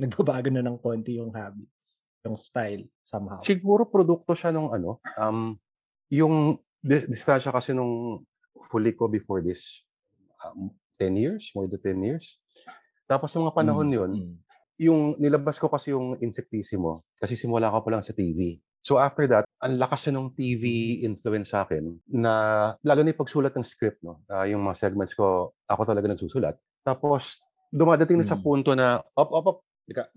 nagbabago 0.00 0.48
na 0.48 0.64
ng 0.64 0.80
konti 0.80 1.20
yung 1.20 1.28
habits, 1.36 2.00
yung 2.24 2.40
style 2.40 2.88
somehow. 3.04 3.44
Siguro 3.44 3.84
produkto 3.84 4.32
siya 4.32 4.48
nung 4.48 4.72
ano, 4.72 4.96
um, 5.20 5.60
yung 6.08 6.56
di- 6.80 7.04
distansya 7.04 7.52
kasi 7.52 7.76
nung 7.76 8.24
huli 8.72 8.96
ko 8.96 9.12
before 9.12 9.44
this, 9.44 9.84
um, 10.40 10.72
10 10.96 11.20
years, 11.20 11.52
more 11.52 11.68
than 11.68 11.80
10 11.80 12.00
years. 12.00 12.40
Tapos 13.04 13.28
nung 13.36 13.44
mga 13.44 13.56
panahon 13.60 13.88
Mm, 13.92 13.96
yun, 13.96 14.10
mm. 14.16 14.36
Yung 14.80 15.20
nilabas 15.20 15.60
ko 15.60 15.68
kasi 15.68 15.92
yung 15.92 16.16
Insectissimo, 16.24 17.04
kasi 17.20 17.36
simula 17.36 17.68
ko 17.68 17.84
pa 17.84 17.92
lang 17.92 18.00
sa 18.00 18.16
TV. 18.16 18.56
So 18.80 18.96
after 18.96 19.28
that, 19.28 19.44
ang 19.60 19.76
lakas 19.76 20.08
ng 20.08 20.32
TV 20.32 20.64
influence 21.04 21.52
sa 21.52 21.68
akin 21.68 22.00
na 22.08 22.32
lalo 22.80 23.04
na 23.04 23.12
yung 23.12 23.20
pagsulat 23.20 23.52
ng 23.52 23.66
script, 23.68 24.00
no? 24.00 24.24
Ah, 24.24 24.48
yung 24.48 24.64
mga 24.64 24.80
segments 24.80 25.12
ko, 25.12 25.52
ako 25.68 25.84
talaga 25.84 26.08
nagsusulat. 26.08 26.56
Tapos 26.80 27.36
dumadating 27.68 28.16
na 28.16 28.24
sa 28.24 28.40
Mm. 28.40 28.42
punto 28.42 28.72
na, 28.72 29.04
op, 29.12 29.28
op, 29.36 29.46
op, 29.52 29.58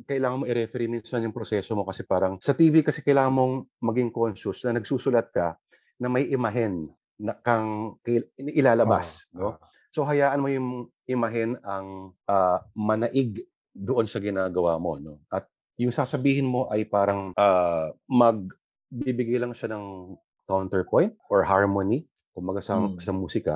kailangan 0.08 0.40
mo 0.40 0.46
i-referee 0.48 0.88
minsan 0.88 1.28
yung 1.28 1.36
proseso 1.36 1.76
mo 1.76 1.84
kasi 1.84 2.08
parang 2.08 2.40
sa 2.40 2.56
TV 2.56 2.88
kasi 2.88 3.04
kailangan 3.04 3.36
mong 3.36 3.54
maging 3.84 4.16
conscious 4.16 4.64
na 4.64 4.80
nagsusulat 4.80 5.28
ka 5.36 5.60
na 6.00 6.08
may 6.08 6.32
imahen 6.32 6.88
na 7.20 7.36
kang 7.36 8.00
kail- 8.00 8.32
ilalabas. 8.40 9.28
Ah, 9.36 9.38
no? 9.38 9.48
ah. 9.60 9.68
So 9.92 10.08
hayaan 10.08 10.40
mo 10.40 10.48
yung 10.48 10.70
imahen 11.04 11.60
ang 11.68 12.16
ah, 12.32 12.64
manaig 12.74 13.44
doon 13.74 14.06
sa 14.06 14.22
ginagawa 14.22 14.78
mo. 14.78 14.98
No? 14.98 15.20
At 15.28 15.50
yung 15.76 15.92
sasabihin 15.92 16.46
mo 16.46 16.70
ay 16.70 16.86
parang 16.86 17.34
ah, 17.36 17.90
magbibigay 18.08 19.42
lang 19.42 19.54
siya 19.54 19.74
ng 19.74 20.16
counterpoint 20.46 21.18
or 21.28 21.42
harmony 21.42 22.06
kumaga 22.34 22.62
sa, 22.62 22.78
Mm. 22.78 22.98
sa 22.98 23.12
musika. 23.14 23.56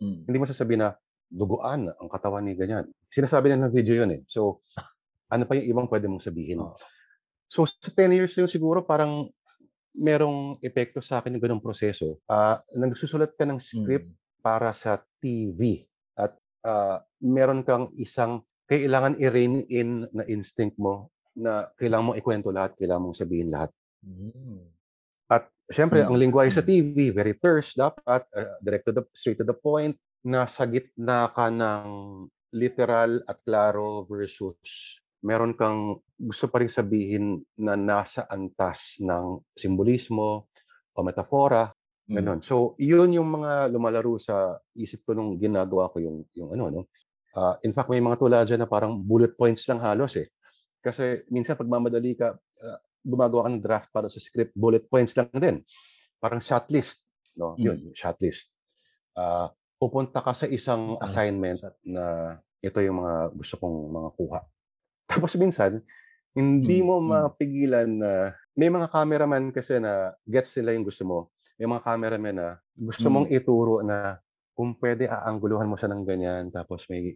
Mm. 0.00 0.24
Hindi 0.28 0.36
mo 0.38 0.46
sasabihin 0.46 0.82
na 0.84 0.96
duguan 1.28 1.88
ang 1.88 2.08
katawan 2.08 2.44
ni 2.44 2.56
ganyan. 2.56 2.88
Sinasabi 3.08 3.52
na 3.52 3.68
ng 3.68 3.72
video 3.74 4.04
yun 4.04 4.10
eh. 4.12 4.20
So, 4.28 4.60
ano 5.28 5.44
pa 5.44 5.56
yung 5.56 5.68
ibang 5.68 5.88
pwede 5.88 6.08
mong 6.08 6.24
sabihin? 6.24 6.60
Oo. 6.60 6.76
So, 7.48 7.64
sa 7.64 7.88
10 7.92 8.12
years 8.12 8.32
yun 8.36 8.48
siguro 8.48 8.84
parang 8.84 9.28
merong 9.92 10.60
epekto 10.62 11.00
sa 11.00 11.18
akin 11.20 11.36
yung 11.36 11.44
ganung 11.44 11.64
proseso. 11.64 12.20
Ah, 12.28 12.60
nagsusulat 12.72 13.34
ka 13.34 13.44
ng 13.44 13.60
script 13.60 14.08
Mm. 14.08 14.16
para 14.40 14.70
sa 14.72 15.00
TV 15.20 15.84
at 16.14 16.32
ah, 16.64 17.00
meron 17.18 17.64
kang 17.64 17.90
isang 17.96 18.44
kailangan 18.68 19.16
i-rein 19.16 19.64
in 19.72 20.04
na 20.12 20.22
instinct 20.28 20.76
mo 20.76 21.08
na 21.32 21.66
kailangan 21.80 22.12
mong 22.12 22.20
ikwento 22.20 22.52
lahat, 22.52 22.76
kailangan 22.76 23.08
mong 23.08 23.18
sabihin 23.18 23.48
lahat. 23.48 23.72
Mm. 24.04 24.68
At 25.32 25.48
syempre, 25.72 26.04
ang 26.04 26.14
Mm, 26.14 26.22
lingwahe 26.28 26.50
sa 26.52 26.60
mm. 26.60 26.68
TV, 26.68 26.96
very 27.10 27.34
terse 27.34 27.72
dapat, 27.74 28.28
uh, 28.36 28.60
direct 28.60 28.84
to 28.88 28.92
the, 28.92 29.02
straight 29.16 29.40
to 29.40 29.46
the 29.46 29.56
point, 29.56 29.96
nasa 30.26 30.68
gitna 30.68 31.32
ka 31.32 31.48
ng 31.48 31.88
literal 32.52 33.22
at 33.24 33.40
klaro 33.44 34.04
versus 34.04 34.56
meron 35.24 35.56
kang 35.56 35.98
gusto 36.18 36.46
pa 36.50 36.60
rin 36.60 36.70
sabihin 36.70 37.40
na 37.56 37.74
nasa 37.78 38.26
antas 38.28 38.98
ng 39.00 39.40
simbolismo 39.56 40.50
o 40.92 40.98
metafora, 41.00 41.72
Mm. 42.08 42.14
Ganon. 42.16 42.40
So, 42.40 42.72
yun 42.80 43.12
yung 43.12 43.28
mga 43.28 43.68
lumalaro 43.68 44.16
sa 44.16 44.56
isip 44.72 45.04
ko 45.04 45.12
nung 45.12 45.36
ginagawa 45.36 45.92
ko 45.92 46.00
yung, 46.00 46.24
yung 46.32 46.56
ano, 46.56 46.64
no? 46.72 46.82
Ah, 47.38 47.54
in 47.62 47.70
fact, 47.70 47.86
may 47.86 48.02
mga 48.02 48.18
tula 48.18 48.42
dyan 48.42 48.66
na 48.66 48.68
parang 48.68 48.98
bullet 48.98 49.38
points 49.38 49.62
lang 49.70 49.78
halos 49.78 50.18
eh. 50.18 50.26
Kasi 50.82 51.22
minsan 51.30 51.54
pag 51.54 51.70
mamadali 51.70 52.18
ka, 52.18 52.34
ah, 52.34 52.78
gumagawa 53.06 53.46
ka 53.46 53.50
ng 53.54 53.62
draft 53.62 53.88
para 53.94 54.10
sa 54.10 54.18
script, 54.18 54.50
bullet 54.58 54.90
points 54.90 55.14
lang 55.14 55.30
din. 55.30 55.62
Parang 56.18 56.42
shot 56.42 56.66
list. 56.74 57.06
No? 57.38 57.54
Yun, 57.54 57.78
Mm. 57.78 57.94
shot 57.94 58.18
list. 58.18 58.50
Ah, 59.14 59.54
pupunta 59.78 60.18
ka 60.18 60.34
sa 60.34 60.50
isang 60.50 60.98
assignment 60.98 61.62
na 61.86 62.34
ito 62.58 62.82
yung 62.82 62.98
mga 62.98 63.14
gusto 63.38 63.54
kong 63.62 63.76
mga 63.94 64.08
kuha. 64.18 64.40
Tapos 65.30 65.38
minsan, 65.38 65.78
hindi 66.34 66.82
Mm, 66.82 66.86
mo 66.90 66.94
mm. 66.98 67.06
mapigilan 67.06 67.88
na 68.02 68.12
may 68.58 68.66
mga 68.66 68.90
cameraman 68.90 69.54
kasi 69.54 69.78
na 69.78 70.10
gets 70.26 70.58
nila 70.58 70.74
yung 70.74 70.86
gusto 70.90 71.06
mo. 71.06 71.18
May 71.54 71.70
mga 71.70 71.86
cameraman 71.86 72.34
na 72.34 72.48
gusto 72.74 73.06
mong 73.06 73.30
Mm. 73.30 73.36
ituro 73.38 73.74
na 73.86 74.18
kung 74.58 74.74
pwede 74.82 75.06
aangguluhan 75.06 75.70
mo 75.70 75.78
siya 75.78 75.94
ng 75.94 76.02
ganyan 76.02 76.50
tapos 76.50 76.82
may 76.90 77.14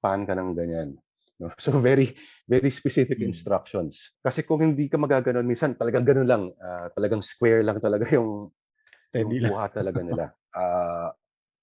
pan 0.00 0.24
ka 0.26 0.34
ng 0.36 0.52
ganyan. 0.56 0.96
No? 1.40 1.52
So 1.62 1.76
very 1.78 2.16
very 2.48 2.70
specific 2.72 3.20
Mm. 3.20 3.30
instructions. 3.32 4.16
Kasi 4.24 4.42
kung 4.46 4.62
hindi 4.64 4.88
ka 4.88 4.96
magaganon, 4.96 5.44
minsan 5.44 5.76
talagang 5.76 6.04
ganun 6.08 6.28
lang, 6.28 6.42
ah, 6.60 6.88
talagang 6.96 7.20
square 7.24 7.60
lang 7.66 7.78
talaga 7.82 8.08
yung 8.12 8.50
Steady 8.96 9.38
yung 9.38 9.44
lang. 9.44 9.52
kuha 9.52 9.64
talaga 9.72 10.00
nila. 10.02 10.26
Ah, 10.56 11.12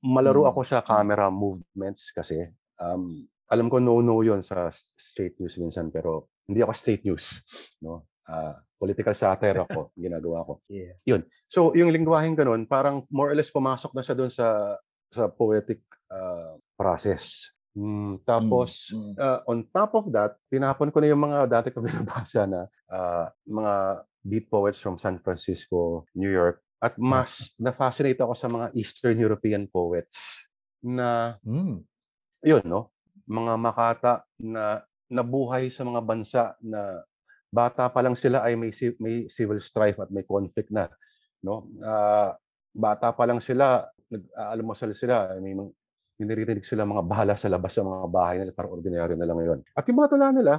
malaro 0.06 0.46
Mm, 0.46 0.52
ako 0.54 0.62
sa 0.62 0.86
camera 0.86 1.34
movements 1.34 2.14
kasi. 2.14 2.46
Um, 2.78 3.26
alam 3.50 3.70
ko 3.74 3.82
no-no 3.82 4.22
yon 4.22 4.46
sa 4.46 4.70
straight 4.98 5.34
news 5.42 5.58
minsan 5.58 5.90
pero 5.90 6.30
hindi 6.46 6.62
ako 6.62 6.74
straight 6.78 7.02
news. 7.02 7.42
No? 7.82 8.06
Ah, 8.30 8.62
political 8.78 9.18
satire 9.18 9.60
ako, 9.66 9.90
ginagawa 9.98 10.46
ko. 10.46 10.54
Yeah. 10.70 11.26
So, 11.50 11.74
yung 11.74 11.90
lingwaheng 11.90 12.38
ganun, 12.38 12.70
parang 12.70 13.04
more 13.10 13.34
or 13.34 13.38
less 13.38 13.50
pumasok 13.50 13.92
na 13.98 14.04
siya 14.06 14.16
doon 14.16 14.32
sa 14.32 14.78
sa 15.10 15.26
poetic 15.30 15.82
ah, 16.14 16.58
process. 16.78 17.53
Mm, 17.74 18.22
tapos, 18.22 18.94
Mm, 18.94 19.14
mm. 19.14 19.14
ah, 19.18 19.42
on 19.50 19.66
top 19.74 19.98
of 19.98 20.06
that, 20.14 20.38
tinapon 20.54 20.94
ko 20.94 21.02
na 21.02 21.10
yung 21.10 21.26
mga 21.26 21.50
dati 21.50 21.68
ko 21.74 21.82
binabasa 21.86 22.46
na 22.46 22.70
ah, 22.90 23.34
mga 23.50 24.06
beat 24.24 24.46
poets 24.48 24.78
from 24.80 24.96
San 25.02 25.18
Francisco, 25.20 26.06
New 26.14 26.30
York. 26.30 26.62
At 26.84 27.00
mas 27.00 27.56
na-fascinate 27.58 28.20
ako 28.22 28.34
sa 28.36 28.48
mga 28.52 28.76
Eastern 28.78 29.18
European 29.18 29.66
poets 29.72 30.46
na 30.84 31.40
Mm. 31.48 31.82
yun, 32.44 32.64
no? 32.68 32.92
Mga 33.28 33.54
makata 33.60 34.14
na 34.40 34.84
nabuhay 35.08 35.72
sa 35.72 35.84
mga 35.88 36.02
bansa 36.04 36.44
na 36.64 37.04
bata 37.54 37.88
pa 37.88 38.02
lang 38.04 38.18
sila 38.18 38.44
ay 38.44 38.58
may 38.60 38.74
may 39.00 39.30
civil 39.32 39.60
strife 39.64 40.00
at 40.02 40.10
may 40.12 40.26
conflict 40.28 40.70
na, 40.74 40.90
no? 41.44 41.68
Ah, 41.84 42.36
bata 42.76 43.14
pa 43.16 43.24
lang 43.30 43.40
sila, 43.40 43.88
nag-aalmusal 44.12 44.92
sila, 44.98 45.36
may 45.40 45.56
mga 46.24 46.32
diniririnig 46.32 46.64
sila 46.64 46.88
mga 46.88 47.04
bahala 47.04 47.36
sa 47.36 47.52
labas 47.52 47.76
sa 47.76 47.84
mga 47.84 48.08
bahay 48.08 48.36
nila 48.40 48.56
para 48.56 48.72
ordinaryo 48.72 49.16
na 49.20 49.28
lang 49.28 49.38
ngayon. 49.44 49.60
At 49.76 49.84
yung 49.92 50.00
mga 50.00 50.10
tula 50.16 50.28
nila, 50.32 50.54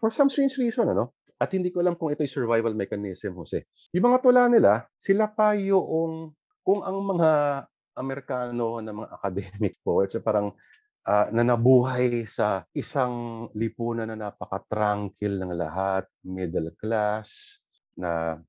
for 0.00 0.08
some 0.08 0.32
strange 0.32 0.56
reason, 0.56 0.88
ano? 0.88 1.12
At 1.36 1.52
hindi 1.52 1.68
ko 1.68 1.84
alam 1.84 1.96
kung 1.96 2.12
ito'y 2.12 2.28
survival 2.28 2.72
mechanism, 2.72 3.36
Jose. 3.36 3.68
Yung 3.92 4.08
mga 4.08 4.18
tula 4.24 4.48
nila, 4.48 4.88
sila 4.96 5.28
pa 5.28 5.52
yung, 5.52 6.32
kung 6.64 6.80
ang 6.80 6.96
mga 6.96 7.30
Amerikano 8.00 8.80
na 8.80 8.92
mga 8.96 9.08
academic 9.20 9.76
poets, 9.84 10.16
ay 10.16 10.24
parang 10.24 10.52
ah, 11.04 11.28
na 11.28 11.44
nabuhay 11.44 12.24
sa 12.24 12.64
isang 12.72 13.48
lipunan 13.52 14.08
na 14.08 14.16
napaka-tranquil 14.16 15.36
ng 15.36 15.52
lahat, 15.56 16.08
middle 16.24 16.72
class, 16.80 17.60
na 17.96 18.40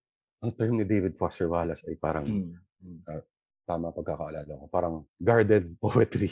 ang 0.41 0.51
term 0.55 0.79
ni 0.79 0.87
David 0.87 1.19
Foster 1.19 1.45
Wallace 1.51 1.83
ay 1.85 1.95
parang 1.99 2.25
Mm, 2.25 2.55
mm. 2.81 3.21
Tama 3.63 3.91
pagkakaalala 3.91 4.51
ko, 4.57 4.65
parang 4.67 4.95
guarded 5.17 5.75
poetry. 5.83 6.31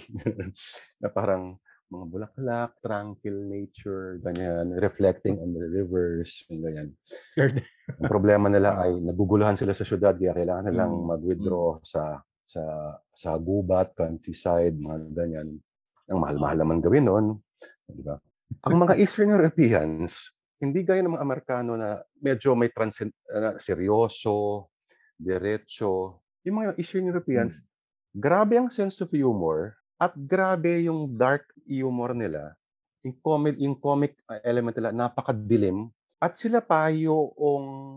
na 0.98 1.08
parang 1.08 1.56
mga 1.90 2.06
bulaklak, 2.06 2.72
tranquil 2.80 3.50
nature, 3.50 4.22
ganyan, 4.22 4.78
reflecting 4.78 5.42
on 5.42 5.50
the 5.52 5.66
rivers, 5.66 6.46
ganyan. 6.48 6.94
Ang 7.98 8.06
problema 8.06 8.46
nila 8.54 8.78
Ah. 8.78 8.86
ay 8.86 9.02
naguguluhan 9.02 9.58
sila 9.58 9.74
sa 9.74 9.82
syudad 9.82 10.14
kaya 10.14 10.38
kailangan 10.38 10.70
nilang 10.70 10.94
Mm, 10.94 11.06
mag-withdraw 11.10 11.82
sa 11.82 12.22
sa 12.46 12.62
sa 13.12 13.38
gubat, 13.38 13.94
countryside, 13.94 14.74
mga 14.74 14.98
ganyan. 15.14 15.58
Ang 16.10 16.20
mahal-mahal 16.22 16.58
naman 16.62 16.82
gawin 16.82 17.06
noon, 17.06 17.26
di 17.86 18.02
ba? 18.02 18.18
Ang 18.66 18.78
mga 18.82 18.94
Eastern 19.02 19.30
Europeans, 19.30 20.14
hindi 20.62 20.82
gaya 20.82 21.02
ng 21.02 21.14
mga 21.14 21.26
Amerikano 21.26 21.74
na 21.74 22.02
medyo 22.18 22.54
may 22.54 22.70
transcend 22.70 23.14
na 23.30 23.58
seryoso, 23.58 24.70
diretso. 25.16 26.22
Yung 26.48 26.64
mga 26.64 26.80
Eastern 26.80 27.12
Europeans, 27.12 27.60
grabe 28.16 28.56
ang 28.56 28.72
sense 28.72 29.04
of 29.04 29.12
humor 29.12 29.76
at 30.00 30.16
grabe 30.16 30.88
yung 30.88 31.12
dark 31.12 31.52
humor 31.68 32.16
nila. 32.16 32.56
Yung 33.04 33.16
comic, 33.20 33.56
yung 33.60 33.76
comic 33.76 34.16
uh, 34.32 34.40
element 34.48 34.76
nila, 34.76 34.96
napakadilim. 34.96 35.92
At 36.20 36.36
sila 36.36 36.60
pa 36.60 36.92
yung, 36.92 37.32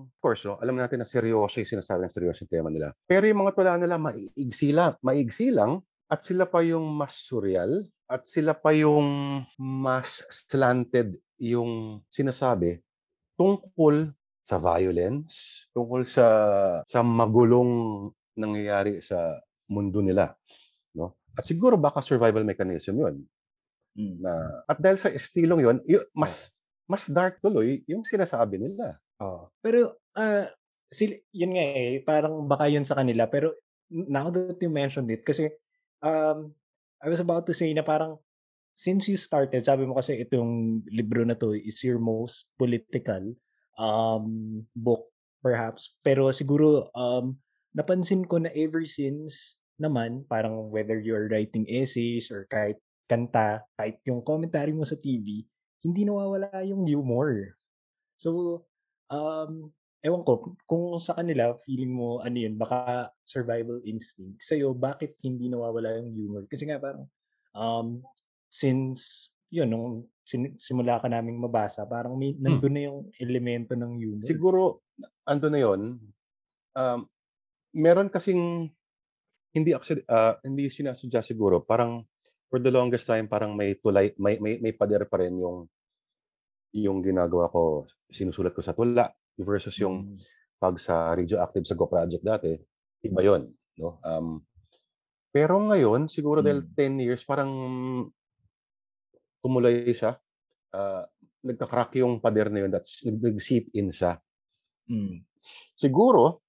of 0.07 0.14
course, 0.22 0.46
no, 0.46 0.59
alam 0.62 0.78
natin 0.78 1.02
na 1.02 1.09
seryoso 1.11 1.59
yung 1.59 1.70
sinasabi 1.78 2.07
ng 2.07 2.14
seryoso 2.14 2.46
yung 2.46 2.55
tema 2.55 2.70
nila. 2.70 2.94
Pero 3.07 3.26
yung 3.26 3.42
mga 3.42 3.55
tula 3.55 3.74
nila, 3.78 3.98
maiigsi 3.98 4.70
lang, 4.70 4.94
maigsi 5.02 5.50
lang 5.50 5.83
at 6.07 6.22
sila 6.22 6.46
pa 6.46 6.62
yung 6.62 6.87
mas 6.87 7.18
surreal 7.18 7.83
at 8.07 8.22
sila 8.28 8.55
pa 8.55 8.70
yung 8.74 9.42
mas 9.59 10.22
slanted 10.31 11.18
yung 11.42 11.98
sinasabi 12.14 12.78
tungkol 13.35 14.14
sa 14.42 14.59
violence, 14.62 15.66
tungkol 15.74 16.07
sa 16.07 16.26
sa 16.87 17.02
magulong 17.02 18.07
nangyayari 18.38 19.01
sa 19.05 19.40
mundo 19.68 20.01
nila. 20.05 20.35
no? 20.97 21.16
At 21.37 21.49
siguro 21.49 21.77
baka 21.81 22.05
survival 22.05 22.45
mechanism 22.45 22.99
'yun 23.01 23.16
Mm. 23.92 24.25
na 24.25 24.33
at 24.64 24.81
dahil 24.81 24.97
sa 24.97 25.12
estilong 25.12 25.61
'yun, 25.61 25.77
yu 25.85 26.01
mas 26.16 26.49
mas 26.88 27.05
dark 27.12 27.45
tuloy 27.45 27.85
yung 27.85 28.05
sinasabi 28.09 28.57
nila. 28.57 28.97
Oo. 29.21 29.53
Pero, 29.61 30.01
ah, 30.16 30.49
sil 30.88 31.21
yun 31.33 31.53
nga, 31.57 31.64
eh, 31.77 32.01
parang 32.01 32.49
baka 32.49 32.73
yun 32.73 32.88
sa 32.88 32.97
kanila 32.97 33.29
pero 33.29 33.53
now 33.92 34.33
that 34.33 34.57
you 34.64 34.73
mentioned 34.73 35.12
it 35.12 35.21
kasi, 35.25 35.53
um, 36.01 36.57
I 37.05 37.12
was 37.12 37.21
about 37.21 37.45
to 37.49 37.55
say 37.57 37.68
na 37.77 37.85
parang 37.85 38.16
since 38.73 39.09
you 39.12 39.21
started, 39.21 39.61
sabi 39.61 39.85
mo 39.85 39.97
kasi 40.01 40.25
itong 40.25 40.85
libro 40.88 41.21
na 41.29 41.37
'to 41.37 41.53
is 41.53 41.77
your 41.85 42.01
most 42.01 42.49
political, 42.57 43.37
um, 43.77 44.64
book 44.73 45.05
perhaps. 45.45 45.97
Pero 46.01 46.33
siguro, 46.33 46.88
um, 46.97 47.37
napansin 47.72 48.24
ko 48.28 48.40
na 48.40 48.52
ever 48.52 48.85
since 48.85 49.56
naman 49.80 50.22
parang 50.28 50.68
whether 50.68 51.00
you're 51.00 51.26
writing 51.28 51.66
essays 51.66 52.28
or 52.30 52.46
kahit 52.46 52.78
kanta, 53.11 53.64
kahit 53.76 53.98
yung 54.06 54.22
commentary 54.24 54.72
mo 54.72 54.87
sa 54.87 54.96
TV, 54.96 55.44
hindi 55.82 56.06
nawawala 56.06 56.62
yung 56.64 56.87
humor. 56.87 57.58
So, 58.16 58.62
um, 59.11 59.72
ewan 60.00 60.22
ko 60.22 60.54
kung 60.64 60.96
sa 61.02 61.18
kanila 61.18 61.58
feeling 61.66 61.90
mo 61.92 62.22
ano 62.22 62.37
yun, 62.38 62.54
baka 62.54 63.11
survival 63.26 63.82
instinct. 63.85 64.40
Sa'yo, 64.40 64.72
bakit 64.72 65.18
hindi 65.20 65.50
nawawala 65.50 65.98
yung 65.98 66.14
humor? 66.14 66.42
Kasi 66.46 66.64
nga 66.70 66.78
parang, 66.78 67.04
um, 67.52 68.00
since 68.48 69.32
yun 69.52 69.68
nung 69.68 70.08
sin 70.24 70.56
simula 70.56 70.96
ka 70.96 71.12
naming 71.12 71.37
mabasa 71.37 71.85
parang 71.85 72.16
may 72.16 72.32
nandun 72.40 72.72
na 72.72 72.82
yung 72.88 73.00
elemento 73.20 73.76
ng 73.76 73.92
humor. 74.00 74.24
Siguro 74.24 74.61
andun 75.28 75.52
na 75.52 75.61
'yun, 75.61 75.80
um, 76.72 77.00
meron 77.74 78.08
kasing 78.12 78.68
hindi 79.56 79.70
actually, 79.76 80.04
ah, 80.11 80.37
hindi 80.44 80.68
sinasadya 80.72 81.22
siguro 81.24 81.64
parang 81.64 82.04
for 82.52 82.61
the 82.61 82.70
longest 82.72 83.08
time 83.08 83.28
parang 83.28 83.56
may 83.56 83.76
tulay 83.80 84.12
may 84.20 84.38
may 84.40 84.61
may 84.61 84.72
pader 84.76 85.08
pa 85.08 85.20
rin 85.22 85.37
yung 85.40 85.68
yung 86.72 87.04
ginagawa 87.04 87.52
ko, 87.52 87.85
sinusulat 88.08 88.56
ko 88.56 88.64
sa 88.64 88.72
tula 88.72 89.12
versus 89.37 89.76
yung 89.76 90.08
Mm. 90.08 90.24
'pag 90.61 90.76
sa 90.80 91.12
radioactive 91.16 91.68
sa 91.68 91.76
Go 91.76 91.88
Project 91.88 92.24
dati, 92.24 92.52
iba 93.04 93.20
'yun, 93.24 93.52
'no? 93.80 94.00
Um, 94.04 94.40
pero 95.32 95.58
ngayon 95.61 96.08
siguro 96.12 96.40
dahil 96.44 96.64
Mm. 96.64 96.74
10 96.76 96.96
years 97.00 97.24
parang 97.28 97.50
tumulay 99.44 99.90
siya, 99.90 100.22
ah, 100.74 101.04
nagka-crack 101.42 101.98
yung 102.02 102.22
pader 102.22 102.50
na 102.50 102.62
'yun 102.66 102.72
that's 102.74 103.02
nag 103.06 103.18
nag-seep 103.22 103.70
in 103.74 103.90
siya. 103.94 104.18
Mm. 104.90 105.22
Siguro, 105.78 106.41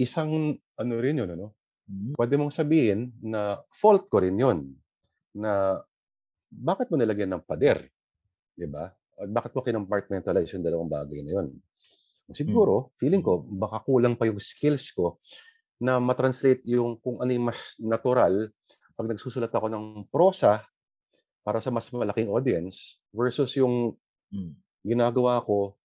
isang 0.00 0.58
ano 0.78 0.94
rin 1.00 1.20
'yun 1.22 1.30
ano, 1.36 1.54
Hmm. 1.88 2.16
puwede 2.16 2.36
mong 2.40 2.54
sabihin 2.54 3.12
na 3.24 3.60
fault 3.80 4.08
ko 4.12 4.22
rin 4.24 4.36
'yun, 4.38 4.74
na 5.36 5.80
bakit 6.50 6.88
mo 6.92 6.96
nilagyan 7.00 7.32
ng 7.36 7.44
pader, 7.46 7.88
'di 8.58 8.66
ba? 8.70 8.92
At 9.20 9.30
bakit 9.32 9.52
mo 9.56 9.62
kinompartmentalize 9.64 10.52
yung 10.56 10.64
dalawang 10.66 10.90
bagay 10.92 11.22
na 11.26 11.32
'yun? 11.40 11.48
Siguro, 12.34 12.92
feeling 13.00 13.22
ko 13.24 13.42
baka 13.44 13.82
kulang 13.86 14.16
pa 14.18 14.26
yung 14.30 14.40
skills 14.42 14.90
ko 14.96 15.20
na 15.82 15.98
ma-translate 16.02 16.64
yung 16.68 16.98
kung 17.02 17.20
ano 17.22 17.30
yung 17.34 17.48
mas 17.52 17.76
natural 17.82 18.50
'pag 18.96 19.08
nagsusulat 19.12 19.52
ako 19.52 19.68
ng 19.72 19.86
prosa 20.12 20.64
para 21.46 21.60
sa 21.64 21.70
mas 21.74 21.88
malaking 21.92 22.28
audience 22.32 23.00
versus 23.14 23.52
yung 23.58 23.96
Mm. 24.32 24.56
ginagawa 24.86 25.40
ko 25.44 25.76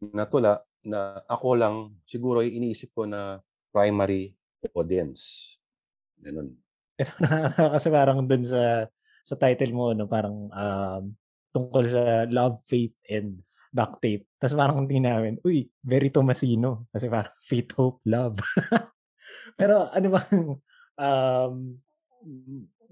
na 0.00 0.24
tula 0.28 0.64
na 0.86 1.22
ako 1.30 1.50
lang 1.58 1.76
siguro 2.08 2.40
ay 2.44 2.54
iniisip 2.56 2.92
ko 2.96 3.04
na 3.08 3.40
primary 3.74 4.30
audience, 4.78 5.50
gano'n. 6.22 6.54
Ito 6.94 7.10
nakakatawa 7.18 7.68
kasi 7.76 7.88
parang 7.90 8.18
dun 8.30 8.46
sa 8.46 8.86
sa 9.26 9.34
title 9.34 9.74
mo 9.74 9.90
'no, 9.90 10.06
parang, 10.06 10.46
um, 10.54 11.02
tungkol 11.50 11.84
sa 11.90 12.02
love, 12.30 12.62
faith, 12.70 12.94
and 13.10 13.42
duct 13.74 13.98
tape. 13.98 14.22
Tas 14.38 14.54
parang 14.54 14.86
tingin 14.86 15.10
namin, 15.10 15.34
uy, 15.42 15.66
very 15.82 16.10
Tomasino. 16.14 16.86
Kasi 16.94 17.10
parang 17.10 17.34
faith, 17.50 17.74
hope, 17.74 17.98
love. 18.06 18.38
Pero 19.58 19.90
ano 19.90 20.06
bang, 20.14 20.38
um, 20.98 21.54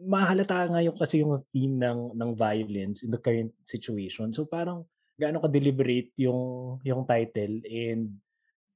mahahalata 0.03 0.67
nga 0.67 0.83
yung 0.83 0.99
kasi 0.99 1.23
yung 1.23 1.39
theme 1.55 1.79
ng 1.79 2.19
ng 2.19 2.31
violence 2.35 3.07
in 3.07 3.11
the 3.15 3.21
current 3.23 3.55
situation. 3.69 4.35
So 4.35 4.47
parang 4.51 4.83
gaano 5.21 5.39
ka-deliberate 5.45 6.11
yung 6.19 6.79
yung 6.83 7.07
title 7.07 7.63
and, 7.71 8.19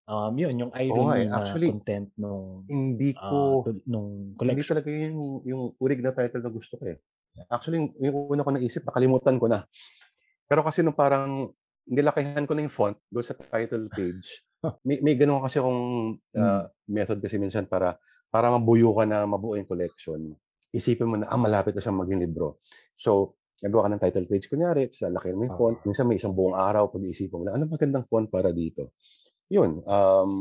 um, 0.09 0.33
yun 0.39 0.55
yung 0.59 0.73
Oo 0.91 1.03
nga, 1.11 1.15
eh. 1.19 1.27
irony 1.27 1.31
na 1.31 1.39
Actually 1.39 1.67
content 1.67 2.11
nung, 2.19 2.71
hindi 2.71 3.15
ah, 3.19 3.23
ko 3.27 3.67
tul 3.67 3.83
nung 3.87 4.35
hindi 4.43 4.63
collection. 4.63 4.69
talaga 4.69 4.89
yun 4.91 5.15
yung 5.19 5.33
yung 5.47 5.63
urig 5.83 6.03
na 6.03 6.15
title 6.15 6.43
na 6.43 6.53
gusto 6.53 6.79
ko, 6.79 6.85
eh. 6.91 6.99
Actually, 7.51 7.91
yung 8.01 8.17
una 8.33 8.43
ko 8.47 8.51
naisip 8.55 8.83
nakalimutan 8.87 9.39
ko 9.43 9.47
na. 9.51 9.67
Pero 10.51 10.63
kasi 10.67 10.83
nung 10.83 10.97
parang 10.97 11.53
nilakihan 11.87 12.47
ko 12.47 12.55
na 12.55 12.67
yung 12.67 12.75
font 12.75 12.97
dun 13.11 13.25
sa 13.27 13.35
title 13.39 13.91
page, 13.95 14.43
may 14.89 14.99
may 15.03 15.15
gano'n 15.19 15.43
kasi 15.45 15.59
akong, 15.63 15.83
ah, 16.39 16.71
method 16.91 17.19
kasi 17.23 17.39
minsan 17.41 17.67
para 17.71 17.99
para 18.31 18.51
mabuyo 18.55 18.93
ka 18.97 19.05
na 19.09 19.25
mabuo 19.27 19.55
yung 19.59 19.69
collection. 19.71 20.35
Isipin 20.75 21.09
mo 21.11 21.17
na, 21.21 21.29
ah, 21.31 21.41
malapit 21.41 21.75
na 21.75 21.83
siyang 21.83 21.99
maging 22.03 22.21
libro. 22.27 22.59
So, 22.99 23.39
gagawa 23.63 23.89
ka 23.89 23.91
ng 23.97 24.03
title 24.05 24.27
page 24.31 24.47
kunyari, 24.53 24.91
tas 24.93 25.07
lalakihan 25.07 25.39
mo 25.39 25.45
yung 25.49 25.57
font. 25.59 25.77
Oo. 25.77 25.87
Minsan 25.87 26.07
may 26.11 26.19
isang 26.21 26.35
buong 26.37 26.55
araw 26.59 26.91
pag-iisipan 26.93 27.39
mo 27.41 27.45
na, 27.49 27.55
ano 27.57 27.65
magandang 27.71 28.05
font 28.11 28.29
para 28.31 28.53
dito? 28.53 28.93
Yun, 29.47 29.79
um, 29.87 30.33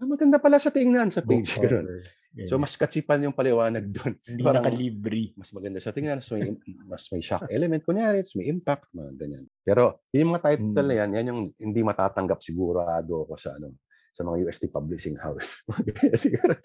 ah, 0.00 0.06
maganda 0.10 0.42
pala 0.42 0.58
siya 0.58 0.74
tingnan 0.74 1.08
sa 1.08 1.22
page, 1.22 1.54
gano'n. 1.62 1.86
cover, 1.86 2.48
So, 2.50 2.58
mas 2.58 2.74
katsipan 2.74 3.22
yung 3.22 3.30
paliwanag 3.30 3.94
dun. 3.94 4.18
Hindi 4.26 4.42
Parang 4.42 4.66
nakalibre. 4.66 5.30
mas 5.38 5.54
maganda 5.54 5.78
siya 5.78 5.94
tingnan, 5.94 6.18
mas 6.18 6.26
may 6.34 6.50
mas 6.82 7.02
may 7.14 7.22
shock 7.22 7.46
element 7.46 7.86
kunyari, 7.86 8.26
tas 8.26 8.34
may 8.34 8.50
impact, 8.50 8.90
mga 8.90 9.14
ganyan. 9.14 9.46
Pero 9.62 10.02
yung 10.10 10.34
mga 10.34 10.42
title 10.42 10.82
na 10.82 10.82
Hmm. 10.82 10.98
yan, 10.98 11.10
yan 11.14 11.26
yung 11.30 11.40
hindi 11.62 11.80
matatanggap 11.86 12.42
sigurado 12.42 13.22
ako 13.22 13.38
sa 13.38 13.54
ano, 13.54 13.70
sa 14.18 14.26
mga 14.26 14.50
UST 14.50 14.66
publishing 14.74 15.14
house. 15.14 15.62
Siguro 16.18 16.58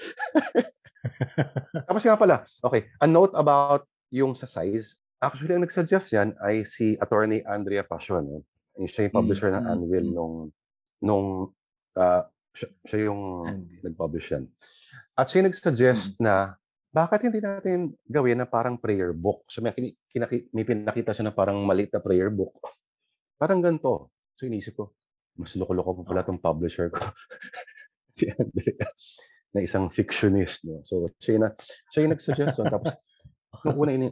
Tapos 1.86 2.02
nga 2.02 2.18
pala, 2.18 2.36
okay, 2.66 2.90
a 2.98 3.06
note 3.06 3.34
about 3.38 3.86
yung 4.10 4.34
sa 4.34 4.50
size. 4.50 4.98
Actually, 5.22 5.54
ang 5.54 5.64
nag-suggest 5.68 6.10
yan 6.16 6.34
ay 6.42 6.66
si 6.66 6.98
Attorney 6.98 7.46
Andrea 7.46 7.86
Passion? 7.86 8.42
Yung 8.80 8.88
siya 8.90 9.06
yung 9.06 9.16
publisher 9.16 9.52
ng 9.54 9.66
mm, 9.68 9.74
Anvil 9.76 10.06
nung 10.10 10.36
nung 11.04 11.52
ah, 12.00 12.24
siya, 12.56 12.70
siya 12.88 13.00
yung 13.12 13.22
nag-publish 13.84 14.32
yan. 14.34 14.48
At 15.20 15.28
siya 15.28 15.44
nag-suggest 15.44 16.18
na 16.24 16.56
bakit 16.90 17.22
hindi 17.22 17.38
natin 17.44 17.94
gawin 18.10 18.42
na 18.42 18.50
parang 18.50 18.80
prayer 18.80 19.14
book? 19.14 19.46
So 19.52 19.62
may, 19.62 19.76
kinaki, 20.10 20.50
may 20.56 20.66
pinakita 20.66 21.14
siya 21.14 21.30
na 21.30 21.36
parang 21.36 21.62
maliit 21.62 21.94
na 21.94 22.02
prayer 22.02 22.34
book. 22.34 22.56
Parang 23.38 23.62
ganito. 23.62 24.10
So 24.40 24.50
inisip 24.50 24.80
ko, 24.80 24.96
mas 25.38 25.54
loko-loko 25.54 26.02
pa 26.02 26.04
pala 26.16 26.22
Oo. 26.26 26.28
tong 26.34 26.42
publisher 26.42 26.90
ko. 26.90 27.04
si 28.18 28.28
Andrea 28.34 28.88
na 29.54 29.60
isang 29.62 29.88
fictionist. 29.94 30.66
No? 30.66 30.82
So 30.82 31.14
siya 31.22 31.46
na, 31.46 31.50
siya 31.94 32.08
yung 32.08 32.14
nag-suggest. 32.18 32.58
No? 32.58 32.66
Tapos 32.74 32.92
nung 33.64 33.78
una 33.78 33.92
ini 33.94 34.08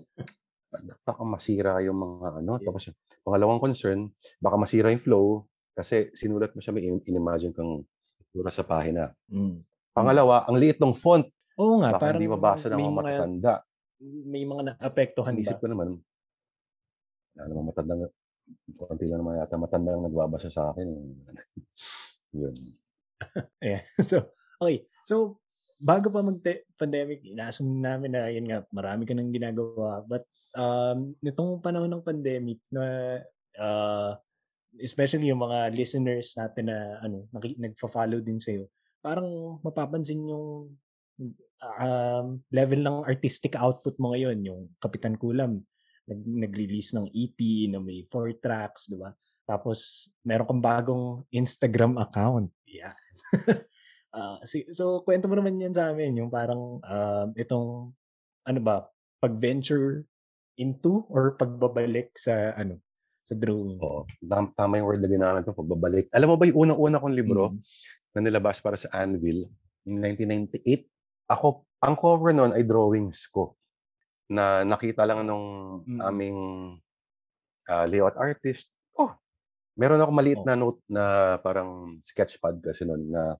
baka 1.01 1.21
masira 1.25 1.81
yung 1.81 1.97
mga 1.97 2.45
ano. 2.45 2.61
Tapos 2.61 2.93
pangalawang 3.25 3.63
concern, 3.63 4.11
baka 4.37 4.55
masira 4.59 4.93
yung 4.93 5.01
flow 5.01 5.27
kasi 5.77 6.09
sinulat 6.17 6.57
mo 6.57 6.59
siya, 6.59 6.73
may 6.73 6.89
in- 6.89 7.05
in-imagine 7.05 7.53
kang 7.53 7.85
itsura 8.17 8.49
sa 8.49 8.65
pahina. 8.65 9.13
Mm. 9.29 9.61
Pangalawa, 9.93 10.49
ang 10.49 10.57
liit 10.57 10.81
ng 10.81 10.97
font. 10.97 11.21
Oo 11.61 11.85
nga, 11.85 11.93
Baka 11.93 12.17
hindi 12.17 12.25
mabasa 12.25 12.65
ng 12.73 12.81
mga 12.81 12.97
matatanda. 12.97 13.53
may 14.01 14.41
mga 14.45 14.61
naapektuhan 14.73 15.33
ba? 15.33 15.37
Inisip 15.37 15.61
ko 15.61 15.69
naman, 15.69 16.01
wala 17.37 17.43
namang 17.45 17.69
matandang, 17.69 18.01
konti 18.73 19.05
lang 19.05 19.21
naman 19.21 19.37
yata 19.37 19.57
matandang 19.57 20.01
nagbabasa 20.01 20.49
sa 20.49 20.73
akin. 20.73 20.89
Yun. 22.41 22.55
Ayan. 23.65 23.85
So, 24.05 24.33
okay. 24.61 24.85
So, 25.05 25.41
bago 25.77 26.09
pa 26.09 26.25
mag-pandemic, 26.25 27.21
ina-assume 27.21 27.81
namin 27.81 28.17
na 28.17 28.29
yun 28.33 28.49
nga, 28.49 28.65
marami 28.73 29.05
ka 29.05 29.13
nang 29.13 29.33
ginagawa. 29.33 30.01
But, 30.05 30.25
um, 30.57 31.13
nitong 31.21 31.61
panahon 31.61 31.89
ng 31.89 32.05
pandemic 32.05 32.61
na, 32.69 33.17
uh, 33.57 34.17
especially 34.75 35.31
yung 35.31 35.41
mga 35.41 35.71
listeners 35.73 36.35
natin 36.35 36.69
na, 36.69 36.99
ano, 37.01 37.25
nagfa-follow 37.33 38.19
din 38.19 38.41
sa'yo, 38.41 38.67
parang 38.99 39.59
mapapansin 39.63 40.27
yung 40.27 40.75
um, 41.61 42.27
level 42.51 42.81
ng 42.83 42.97
artistic 43.07 43.55
output 43.57 43.95
mo 43.97 44.13
ngayon, 44.13 44.37
yung 44.43 44.61
Kapitan 44.77 45.15
Kulam, 45.15 45.63
nag, 46.07 46.21
nag-release 46.23 46.95
ng 46.95 47.07
EP 47.11 47.39
na 47.71 47.79
may 47.81 48.03
four 48.07 48.31
tracks, 48.39 48.87
di 48.87 48.97
ba? 48.99 49.11
Tapos, 49.47 50.11
meron 50.27 50.47
kang 50.47 50.63
bagong 50.63 51.05
Instagram 51.31 51.95
account. 51.99 52.51
Yeah. 52.67 52.95
Ah, 54.17 54.41
si, 54.49 54.65
so, 54.73 55.05
kwento 55.05 55.29
mo 55.29 55.37
naman 55.37 55.61
yan 55.61 55.75
sa 55.77 55.93
amin, 55.93 56.17
yung 56.17 56.31
parang 56.33 56.81
um, 56.81 57.27
itong, 57.37 57.93
ano 58.49 58.59
ba, 58.63 58.89
pag-venture 59.21 60.09
into 60.57 61.05
or 61.11 61.37
pagbabalik 61.37 62.15
sa, 62.17 62.55
ano, 62.57 62.81
sa 63.27 63.35
drawing. 63.35 63.75
Oo. 63.77 64.07
Tam- 64.23 64.55
Tama 64.55 64.79
yung 64.79 64.87
word 64.87 65.03
na 65.03 65.11
ginamit 65.11 65.43
mo, 65.43 65.51
pagbabalik. 65.51 66.07
Alam 66.15 66.31
mo 66.31 66.35
ba 66.39 66.47
yung 66.47 66.59
unang-una 66.63 66.97
kong 66.97 67.11
libro 67.11 67.51
Mm. 67.51 67.59
na 68.15 68.19
nilabas 68.23 68.63
para 68.63 68.79
sa 68.79 68.87
Anvil 68.95 69.43
in 69.83 69.99
1998? 69.99 70.87
Ako, 71.27 71.67
ang 71.83 71.93
cover 71.93 72.31
noon 72.31 72.55
ay 72.55 72.63
drawings 72.63 73.27
ko. 73.27 73.53
na 74.27 74.59
nakita 74.61 75.07
lang 75.07 75.23
nung 75.23 75.47
Mm. 75.87 75.99
aming 76.03 76.37
ah, 77.63 77.87
layout 77.87 78.11
artist. 78.15 78.67
Oh, 78.91 79.15
meron 79.73 79.99
ako 79.99 80.11
maliit 80.11 80.39
Oh. 80.39 80.43
na 80.43 80.55
note 80.55 80.83
na 80.83 81.03
parang 81.39 81.95
sketchpad 82.03 82.59
kasi 82.59 82.83
noon 82.83 83.07
na 83.07 83.39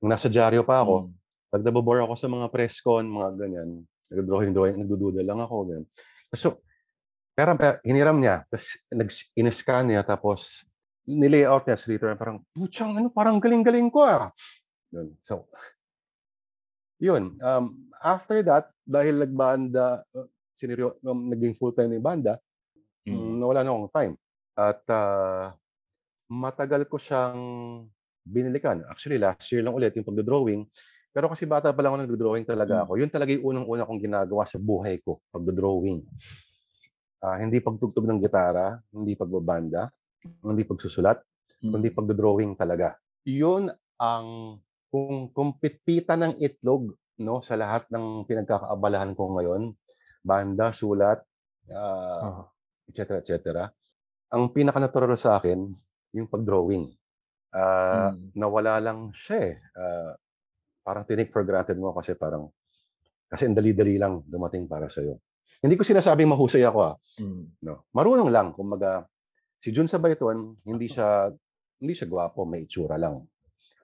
nung 0.00 0.08
nasa 0.08 0.28
dyaryo 0.28 0.64
pa 0.64 0.80
ako, 0.80 1.08
Mm. 1.08 1.12
pag 1.48 1.60
nabobore 1.60 2.00
ako 2.00 2.16
sa 2.16 2.24
mga 2.24 2.48
press 2.48 2.80
con, 2.80 3.04
mga 3.04 3.36
ganyan, 3.36 3.84
nag-drawing 4.08 4.52
drawing, 4.52 4.80
nagdududa 4.80 5.20
lang 5.20 5.40
ako 5.40 5.54
ganyan. 5.68 5.84
So, 6.32 6.63
pero, 7.34 7.54
hiniram 7.82 8.16
niya, 8.18 8.46
tapos 8.48 8.66
in-scan 9.36 9.84
niya 9.90 10.02
tapos 10.06 10.64
nilayout 11.04 11.68
niya 11.68 11.76
sa 11.76 11.84
Twitter 11.90 12.14
parang 12.16 12.40
puchang 12.56 12.96
ano 12.96 13.12
parang 13.12 13.36
galing-galing 13.42 13.92
ko 13.92 14.00
ah. 14.06 14.32
Yun. 14.94 15.12
So, 15.20 15.50
yun. 17.02 17.36
Um, 17.42 17.90
after 18.00 18.40
that, 18.46 18.70
dahil 18.86 19.26
nagbanda, 19.26 20.06
uh, 20.14 20.28
siniryo, 20.54 20.96
um, 21.02 21.28
naging 21.28 21.58
full-time 21.58 21.90
na 21.90 21.98
yung 21.98 22.06
banda, 22.06 22.34
Mm. 23.04 23.12
mm, 23.12 23.34
nawala 23.42 23.60
na 23.66 23.70
akong 23.74 23.92
time. 23.92 24.14
At 24.56 24.80
ah, 24.88 25.52
matagal 26.30 26.88
ko 26.88 26.96
siyang 26.96 27.40
binilikan. 28.24 28.80
Actually, 28.88 29.20
last 29.20 29.44
year 29.52 29.60
lang 29.60 29.76
ulit 29.76 29.92
yung 29.98 30.06
pagdodrawing. 30.08 30.64
Pero 31.12 31.28
kasi 31.28 31.44
bata 31.44 31.70
pa 31.74 31.80
lang 31.84 31.92
ako 31.94 31.98
nagdodrawing 32.08 32.46
talaga 32.48 32.80
Mm. 32.80 32.82
ako. 32.88 32.92
Yun 32.96 33.10
talaga 33.12 33.30
yung 33.36 33.44
unang-una 33.44 33.84
kong 33.84 34.00
ginagawa 34.00 34.48
sa 34.48 34.56
buhay 34.56 35.02
ko, 35.04 35.20
pagdodrawing. 35.34 36.00
Ah, 37.24 37.40
hindi 37.40 37.56
pagtugtog 37.64 38.04
ng 38.04 38.20
gitara, 38.20 38.76
hindi 38.92 39.16
pagbabanda, 39.16 39.88
hindi 40.44 40.64
pagsusulat, 40.68 41.18
kundi 41.72 41.88
Mm. 41.88 41.96
pagdodrawing 41.96 42.52
talaga. 42.60 43.00
Yun 43.24 43.72
ang 43.96 44.60
kung 44.92 45.50
pitpitan 45.58 46.20
ng 46.22 46.34
itlog 46.38 46.94
no 47.24 47.40
sa 47.42 47.56
lahat 47.56 47.88
ng 47.90 48.28
pinagkakaabalahan 48.28 49.16
ko 49.16 49.34
ngayon, 49.40 49.72
banda, 50.22 50.70
sulat, 50.76 51.24
ah, 51.72 52.28
Ah. 52.28 52.44
et 52.90 52.94
cetera, 53.00 53.18
et 53.24 53.26
cetera. 53.26 53.62
Ang 54.34 54.52
pinaka-natural 54.52 55.16
sa 55.16 55.40
akin 55.40 55.72
yung 56.16 56.28
pagdrawing. 56.28 56.92
Ah, 57.54 58.12
Mm. 58.12 58.34
nawala 58.36 58.78
lang 58.84 59.10
siya 59.16 59.38
eh. 59.52 59.56
Ah, 59.78 60.12
parang 60.86 61.06
tinake 61.08 61.32
for 61.34 61.44
granted 61.48 61.78
mo 61.80 61.92
kasi 61.96 62.14
parang 62.18 62.50
kasi 63.32 63.48
ang 63.50 63.56
dali-dali 63.58 63.98
lang 63.98 64.22
dumating 64.28 64.68
para 64.70 64.86
sa'yo. 64.92 65.18
Hindi 65.64 65.80
ko 65.80 65.82
sinasabing 65.88 66.28
mahusay 66.28 66.60
ako 66.68 66.78
ah. 66.84 66.94
Mm. 67.16 67.44
No. 67.64 67.88
Marunong 67.96 68.28
lang 68.28 68.52
kumbaga 68.52 69.08
si 69.64 69.72
Jun 69.72 69.88
Sabayton 69.88 70.60
hindi 70.68 70.92
siya 70.92 71.32
hindi 71.80 71.96
siya 71.96 72.04
gwapo, 72.04 72.44
may 72.44 72.68
itsura 72.68 73.00
lang. 73.00 73.24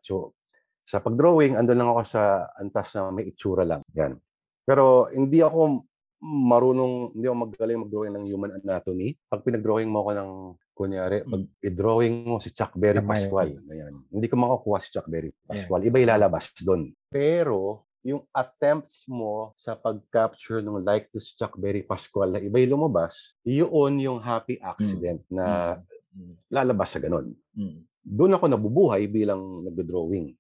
So 0.05 0.37
sa 0.85 1.01
pagdrawing 1.01 1.57
andun 1.57 1.81
lang 1.81 1.89
ako 1.89 2.03
sa 2.05 2.53
antas 2.61 2.93
na 2.93 3.09
may 3.09 3.33
itsura 3.33 3.65
lang. 3.65 3.81
Yan. 3.97 4.21
Pero 4.69 5.09
hindi 5.09 5.41
ako 5.41 5.89
marunong, 6.21 7.17
hindi 7.17 7.27
ako 7.27 7.37
magaling 7.49 7.81
mag-drawing 7.81 8.13
ng 8.13 8.25
human 8.29 8.53
anatomy. 8.61 9.17
Pag 9.33 9.41
pinag-drawing 9.41 9.89
mo 9.89 10.05
ako 10.05 10.11
ng 10.21 10.31
kunyari, 10.77 11.25
pag 11.25 11.43
i-drawing 11.65 12.29
mo 12.29 12.37
si 12.45 12.53
Chuck 12.53 12.77
Berry. 12.77 13.01
Pascual, 13.01 13.57
ganyan. 13.65 14.05
Hindi 14.13 14.29
ko 14.29 14.37
makukuha 14.37 14.79
si 14.85 14.93
Chuck 14.93 15.09
Berry 15.09 15.33
Pascual. 15.49 15.81
Iba 15.81 15.99
ilalabas 16.05 16.53
doon. 16.61 16.93
Pero 17.09 17.89
yung 18.01 18.25
attempts 18.33 19.05
mo 19.05 19.53
sa 19.61 19.77
pag-capture 19.77 20.65
ng 20.65 20.81
like 20.81 21.13
to 21.13 21.21
si 21.21 21.37
Chuck 21.37 21.57
Berry 21.61 21.85
Pascual 21.85 22.33
na 22.33 22.41
iba 22.41 22.57
yung 22.61 22.81
lumabas, 22.81 23.37
yun 23.45 24.01
yung 24.01 24.19
happy 24.21 24.57
accident 24.61 25.21
na 25.29 25.77
Mm. 26.11 26.35
lalabas 26.51 26.91
sa 26.91 26.99
ganun. 26.99 27.39
Mm. 27.55 27.87
Doon 28.03 28.35
ako 28.35 28.51
nabubuhay 28.51 29.07
bilang 29.07 29.63
nagdo-drawing. 29.63 30.35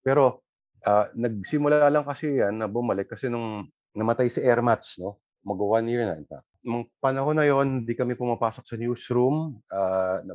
Pero 0.00 0.40
ah, 0.88 1.12
nagsimula 1.12 1.92
lang 1.92 2.08
kasi 2.08 2.40
yan 2.40 2.56
na 2.56 2.64
bumalik 2.64 3.12
kasi 3.12 3.28
nung 3.28 3.68
namatay 3.92 4.32
si 4.32 4.40
Airmats, 4.40 4.96
no? 4.96 5.20
Mag 5.44 5.60
one 5.60 5.92
year 5.92 6.08
na. 6.08 6.16
Fact. 6.24 6.48
Nung 6.64 6.88
panahon 7.04 7.36
na 7.36 7.44
yon, 7.44 7.84
di 7.84 7.92
kami 7.92 8.16
pumapasok 8.16 8.64
sa 8.64 8.76
newsroom. 8.80 9.60
na, 10.24 10.34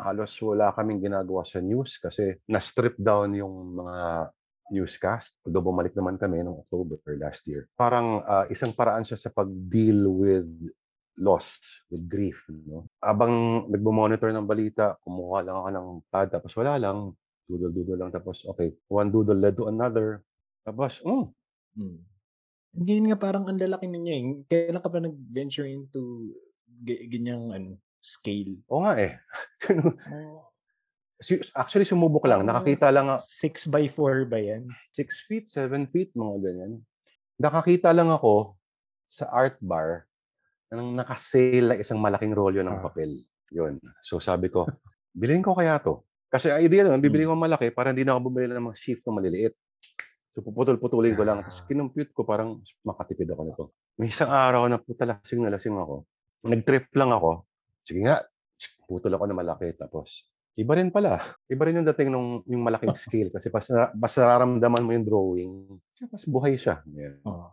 halos 0.00 0.32
wala 0.40 0.72
kaming 0.72 1.04
ginagawa 1.04 1.44
sa 1.44 1.60
news 1.60 2.00
kasi 2.00 2.40
na-strip 2.48 2.96
down 2.96 3.36
yung 3.36 3.76
mga 3.84 4.32
newscast. 4.70 5.38
Although 5.44 5.66
bumalik 5.66 5.92
naman 5.94 6.16
kami 6.16 6.40
noong 6.40 6.64
October 6.66 6.98
last 7.18 7.44
year. 7.50 7.66
Parang 7.76 8.22
ah, 8.24 8.46
isang 8.48 8.72
paraan 8.72 9.04
siya 9.04 9.18
sa 9.18 9.30
pag-deal 9.30 10.06
with 10.08 10.48
loss, 11.20 11.60
with 11.92 12.06
grief. 12.08 12.40
No? 12.48 12.88
Abang 13.02 13.66
nagbo-monitor 13.68 14.32
ng 14.32 14.48
balita, 14.48 14.96
kumuha 15.04 15.44
lang 15.44 15.56
ako 15.60 15.68
ng 15.68 15.88
pad, 16.08 16.28
tapos 16.32 16.56
wala 16.56 16.80
lang. 16.80 17.12
Doodle-doodle 17.50 17.98
lang, 17.98 18.10
tapos 18.14 18.46
okay, 18.46 18.72
one 18.86 19.10
doodle 19.10 19.36
led 19.36 19.58
to 19.58 19.66
another. 19.68 20.24
Tapos, 20.64 21.02
mm, 21.02 21.28
Mm. 21.78 22.02
Hindi 22.70 22.94
nga 23.10 23.18
parang 23.18 23.46
ang 23.46 23.58
lalaki 23.58 23.86
ninyo 23.86 24.12
eh. 24.14 24.22
Kailan 24.46 24.82
ka 24.82 24.90
pa 24.90 24.98
nag-venture 25.02 25.66
into 25.66 26.34
g- 26.66 27.06
ganyang 27.10 27.50
ano, 27.54 27.70
scale? 28.02 28.58
oo 28.70 28.82
nga 28.82 28.94
eh. 28.98 29.12
Si- 31.20 31.44
Actually, 31.52 31.84
sumubok 31.84 32.24
lang. 32.24 32.42
Nakakita 32.42 32.88
lang, 32.88 33.06
ako- 33.06 33.22
6 33.22 33.68
by 33.68 33.84
4 33.86 34.24
ba 34.24 34.38
yan? 34.38 34.64
6 34.90 35.20
feet, 35.22 35.44
7 35.46 35.84
feet, 35.86 36.10
mga 36.12 36.36
ganyan. 36.40 36.72
Nakakita 37.36 37.92
lang 37.92 38.08
ako 38.08 38.56
sa 39.06 39.28
art 39.28 39.60
bar 39.60 40.08
nang 40.68 40.94
nakasale 40.94 41.60
na 41.62 41.76
isang 41.76 41.98
malaking 41.98 42.32
rolyo 42.32 42.62
ng 42.62 42.72
Ah. 42.72 42.82
papel. 42.82 43.20
Yun. 43.50 43.76
So 44.00 44.16
sabi 44.16 44.48
ko, 44.48 44.64
bilhin 45.12 45.42
ko 45.42 45.52
kaya 45.52 45.76
to. 45.76 46.00
Kasi 46.30 46.46
ang 46.46 46.62
idea 46.62 46.86
lang, 46.86 47.02
bibili 47.02 47.26
ko 47.26 47.34
malaki 47.34 47.68
para 47.68 47.90
hindi 47.90 48.06
na 48.06 48.14
ako 48.14 48.30
bumili 48.30 48.48
ng 48.48 48.70
mga 48.70 48.78
shift 48.78 49.02
na 49.02 49.12
maliliit. 49.12 49.52
So 50.30 50.40
puputol-putulin 50.40 51.18
ko 51.18 51.26
lang. 51.26 51.42
Tapos 51.42 51.58
Ah. 51.58 51.66
kinumpute 51.66 52.14
ko 52.14 52.22
parang 52.22 52.50
makatipid 52.80 53.26
ako 53.26 53.42
nito. 53.42 53.64
May 53.98 54.08
isang 54.08 54.30
araw 54.30 54.64
na 54.64 54.78
puta 54.78 55.02
lasing 55.02 55.42
na 55.42 55.50
lasing 55.50 55.74
ako. 55.74 56.06
Nag-trip 56.46 56.86
lang 56.94 57.10
ako. 57.10 57.44
Sige 57.82 58.00
nga, 58.00 58.22
putol 58.86 59.10
ako 59.10 59.24
na 59.26 59.34
malaki. 59.34 59.74
Tapos 59.74 60.22
iba 60.56 60.72
rin 60.74 60.90
pala. 60.90 61.22
Iba 61.46 61.62
rin 61.66 61.82
yung 61.82 61.88
dating 61.92 62.10
nung 62.10 62.42
yung 62.46 62.62
malaking 62.62 62.96
scale. 63.04 63.30
Kasi 63.30 63.48
pas, 63.48 63.66
basta 63.94 64.18
nararamdaman 64.22 64.82
mo 64.82 64.90
yung 64.90 65.06
drawing, 65.06 65.52
mas 66.08 66.24
buhay 66.24 66.56
siya. 66.56 66.82
Yeah. 66.90 67.18
Oh. 67.22 67.50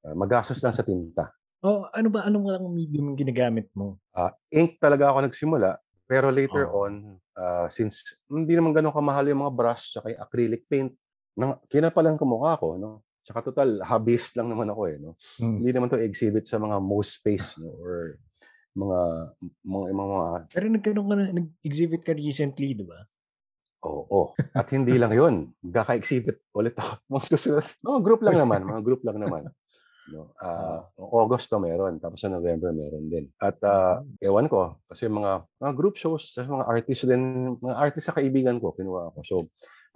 Ah, 0.00 0.16
magastos 0.16 0.60
lang 0.60 0.72
sa 0.72 0.86
tinta. 0.86 1.28
oh, 1.60 1.84
ano 1.92 2.08
ba? 2.08 2.24
Anong 2.24 2.46
lang 2.48 2.64
medium 2.72 3.12
yung 3.12 3.20
ginagamit 3.20 3.68
mo? 3.76 4.00
Ah, 4.16 4.32
ink 4.48 4.80
talaga 4.80 5.12
ako 5.12 5.28
nagsimula. 5.28 5.76
Pero 6.08 6.32
later 6.32 6.66
Oh. 6.66 6.88
on, 6.88 7.20
ah, 7.36 7.68
since 7.68 8.00
hindi 8.26 8.56
naman 8.56 8.72
ganun 8.72 8.96
kamahal 8.96 9.28
yung 9.28 9.44
mga 9.44 9.54
brush 9.54 9.92
tsaka 9.92 10.10
yung 10.10 10.22
acrylic 10.24 10.64
paint, 10.66 10.90
nang, 11.36 11.60
kinapalan 11.68 12.16
ko 12.16 12.24
mukha 12.24 12.56
ko, 12.56 12.74
no? 12.74 13.04
Tsaka 13.22 13.52
total, 13.52 13.78
hobbyist 13.84 14.34
lang 14.34 14.48
naman 14.48 14.72
ako 14.72 14.82
eh, 14.88 14.96
no? 14.98 15.14
Mm. 15.38 15.56
Hindi 15.60 15.70
naman 15.70 15.88
to 15.92 16.00
exhibit 16.00 16.48
sa 16.48 16.56
mga 16.56 16.80
most 16.80 17.20
space, 17.20 17.60
no? 17.60 17.70
Or 17.78 18.16
mga, 18.76 19.00
mga, 19.66 19.86
mga, 19.90 20.10
mga 20.14 20.28
Pero 20.54 20.66
nagkaroon 20.70 21.08
ka 21.10 21.14
na, 21.18 21.24
nag-exhibit 21.34 22.02
ka 22.06 22.12
recently, 22.14 22.74
di 22.74 22.86
ba? 22.86 23.02
Oo. 23.84 24.36
At 24.52 24.68
hindi 24.70 25.00
lang 25.00 25.12
yun. 25.16 25.34
Kaka-exhibit 25.64 26.44
ulit 26.52 26.76
ako. 26.76 27.00
Mga 27.16 27.24
susunod. 27.32 27.66
Mga 27.80 28.00
group 28.04 28.20
lang 28.20 28.36
naman. 28.36 28.60
Mga 28.68 28.82
group 28.84 29.02
lang 29.08 29.18
naman. 29.18 29.42
No, 30.10 30.34
ah 30.42 30.90
August 30.98 31.48
to 31.48 31.56
meron. 31.56 31.96
Tapos 31.96 32.20
sa 32.20 32.28
November 32.28 32.76
meron 32.76 33.08
din. 33.08 33.32
At 33.40 33.56
ah, 33.64 34.04
ewan 34.20 34.52
ko. 34.52 34.76
Kasi 34.84 35.08
mga, 35.08 35.48
mga 35.56 35.72
group 35.72 35.96
shows, 35.96 36.34
sa 36.36 36.44
mga 36.44 36.68
artists 36.68 37.08
din, 37.08 37.56
mga 37.56 37.76
artist 37.78 38.12
sa 38.12 38.16
kaibigan 38.16 38.60
ko, 38.60 38.76
kinuha 38.76 39.16
ako. 39.16 39.18
So, 39.24 39.36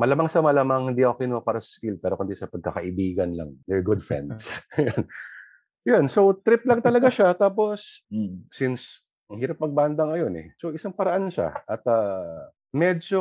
malamang 0.01 0.33
sa 0.33 0.41
malamang 0.41 0.95
hindi 0.95 1.05
ako 1.05 1.21
kinuha 1.21 1.41
para 1.45 1.61
sa 1.61 1.69
skill, 1.69 2.01
pero 2.01 2.17
kundi 2.17 2.33
sa 2.33 2.49
pagkakaibigan 2.49 3.37
lang. 3.37 3.53
They're 3.69 3.85
good 3.85 4.01
friends. 4.01 4.49
Yun. 5.85 6.09
So, 6.09 6.33
trip 6.41 6.65
lang 6.65 6.81
talaga 6.81 7.09
siya. 7.17 7.33
Tapos, 7.33 8.05
Mm. 8.09 8.49
since 8.51 9.05
ang 9.25 9.41
hirap 9.41 9.57
magbanda 9.57 10.05
ngayon 10.05 10.33
eh. 10.37 10.49
So 10.61 10.69
isang 10.71 10.93
paraan 10.93 11.33
siya 11.33 11.65
at 11.65 11.81
ah, 11.89 12.53
medyo 12.71 13.21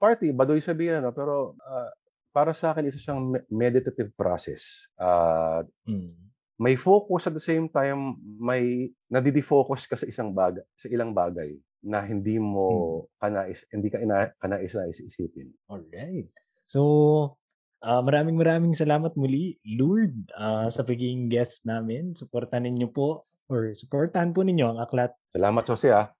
party, 0.00 0.32
baduy 0.32 0.64
sabihin 0.64 1.04
ano, 1.04 1.12
pero 1.12 1.52
ah, 1.60 1.92
para 2.32 2.52
sa 2.52 2.72
akin 2.72 2.88
isa 2.88 3.00
siyang 3.00 3.20
me- 3.32 3.44
meditative 3.48 4.12
process. 4.16 4.64
Ah, 4.96 5.60
Mm. 5.84 6.16
may 6.56 6.72
focus 6.72 7.28
at 7.28 7.36
the 7.36 7.44
same 7.44 7.68
time 7.68 8.16
may 8.40 8.88
nadidi-focus 9.12 9.84
ka 9.84 10.00
sa 10.00 10.08
isang 10.08 10.32
bagay, 10.32 10.64
sa 10.74 10.88
ilang 10.88 11.12
bagay 11.12 11.52
na 11.84 12.00
hindi 12.00 12.40
mo 12.40 13.04
kanais 13.20 13.60
hindi 13.68 13.92
ka 13.92 14.00
ina, 14.00 14.32
kanais-nais 14.40 14.96
isipin. 14.98 15.52
Alright. 15.68 16.32
So, 16.64 17.36
ah, 17.82 18.00
maraming 18.00 18.36
maraming 18.38 18.72
salamat 18.72 19.12
muli, 19.18 19.58
Lourd, 19.66 20.14
ah, 20.36 20.68
sa 20.70 20.86
pagiging 20.86 21.28
guest 21.28 21.66
namin. 21.66 22.16
Supportan 22.16 22.64
ninyo 22.64 22.88
po 22.92 23.26
or 23.50 23.74
supportahan 23.74 24.32
po 24.32 24.42
ninyo 24.46 24.76
ang 24.76 24.78
aklat. 24.80 25.12
Salamat 25.34 25.64
Jose 25.68 25.90
ah. 25.92 26.12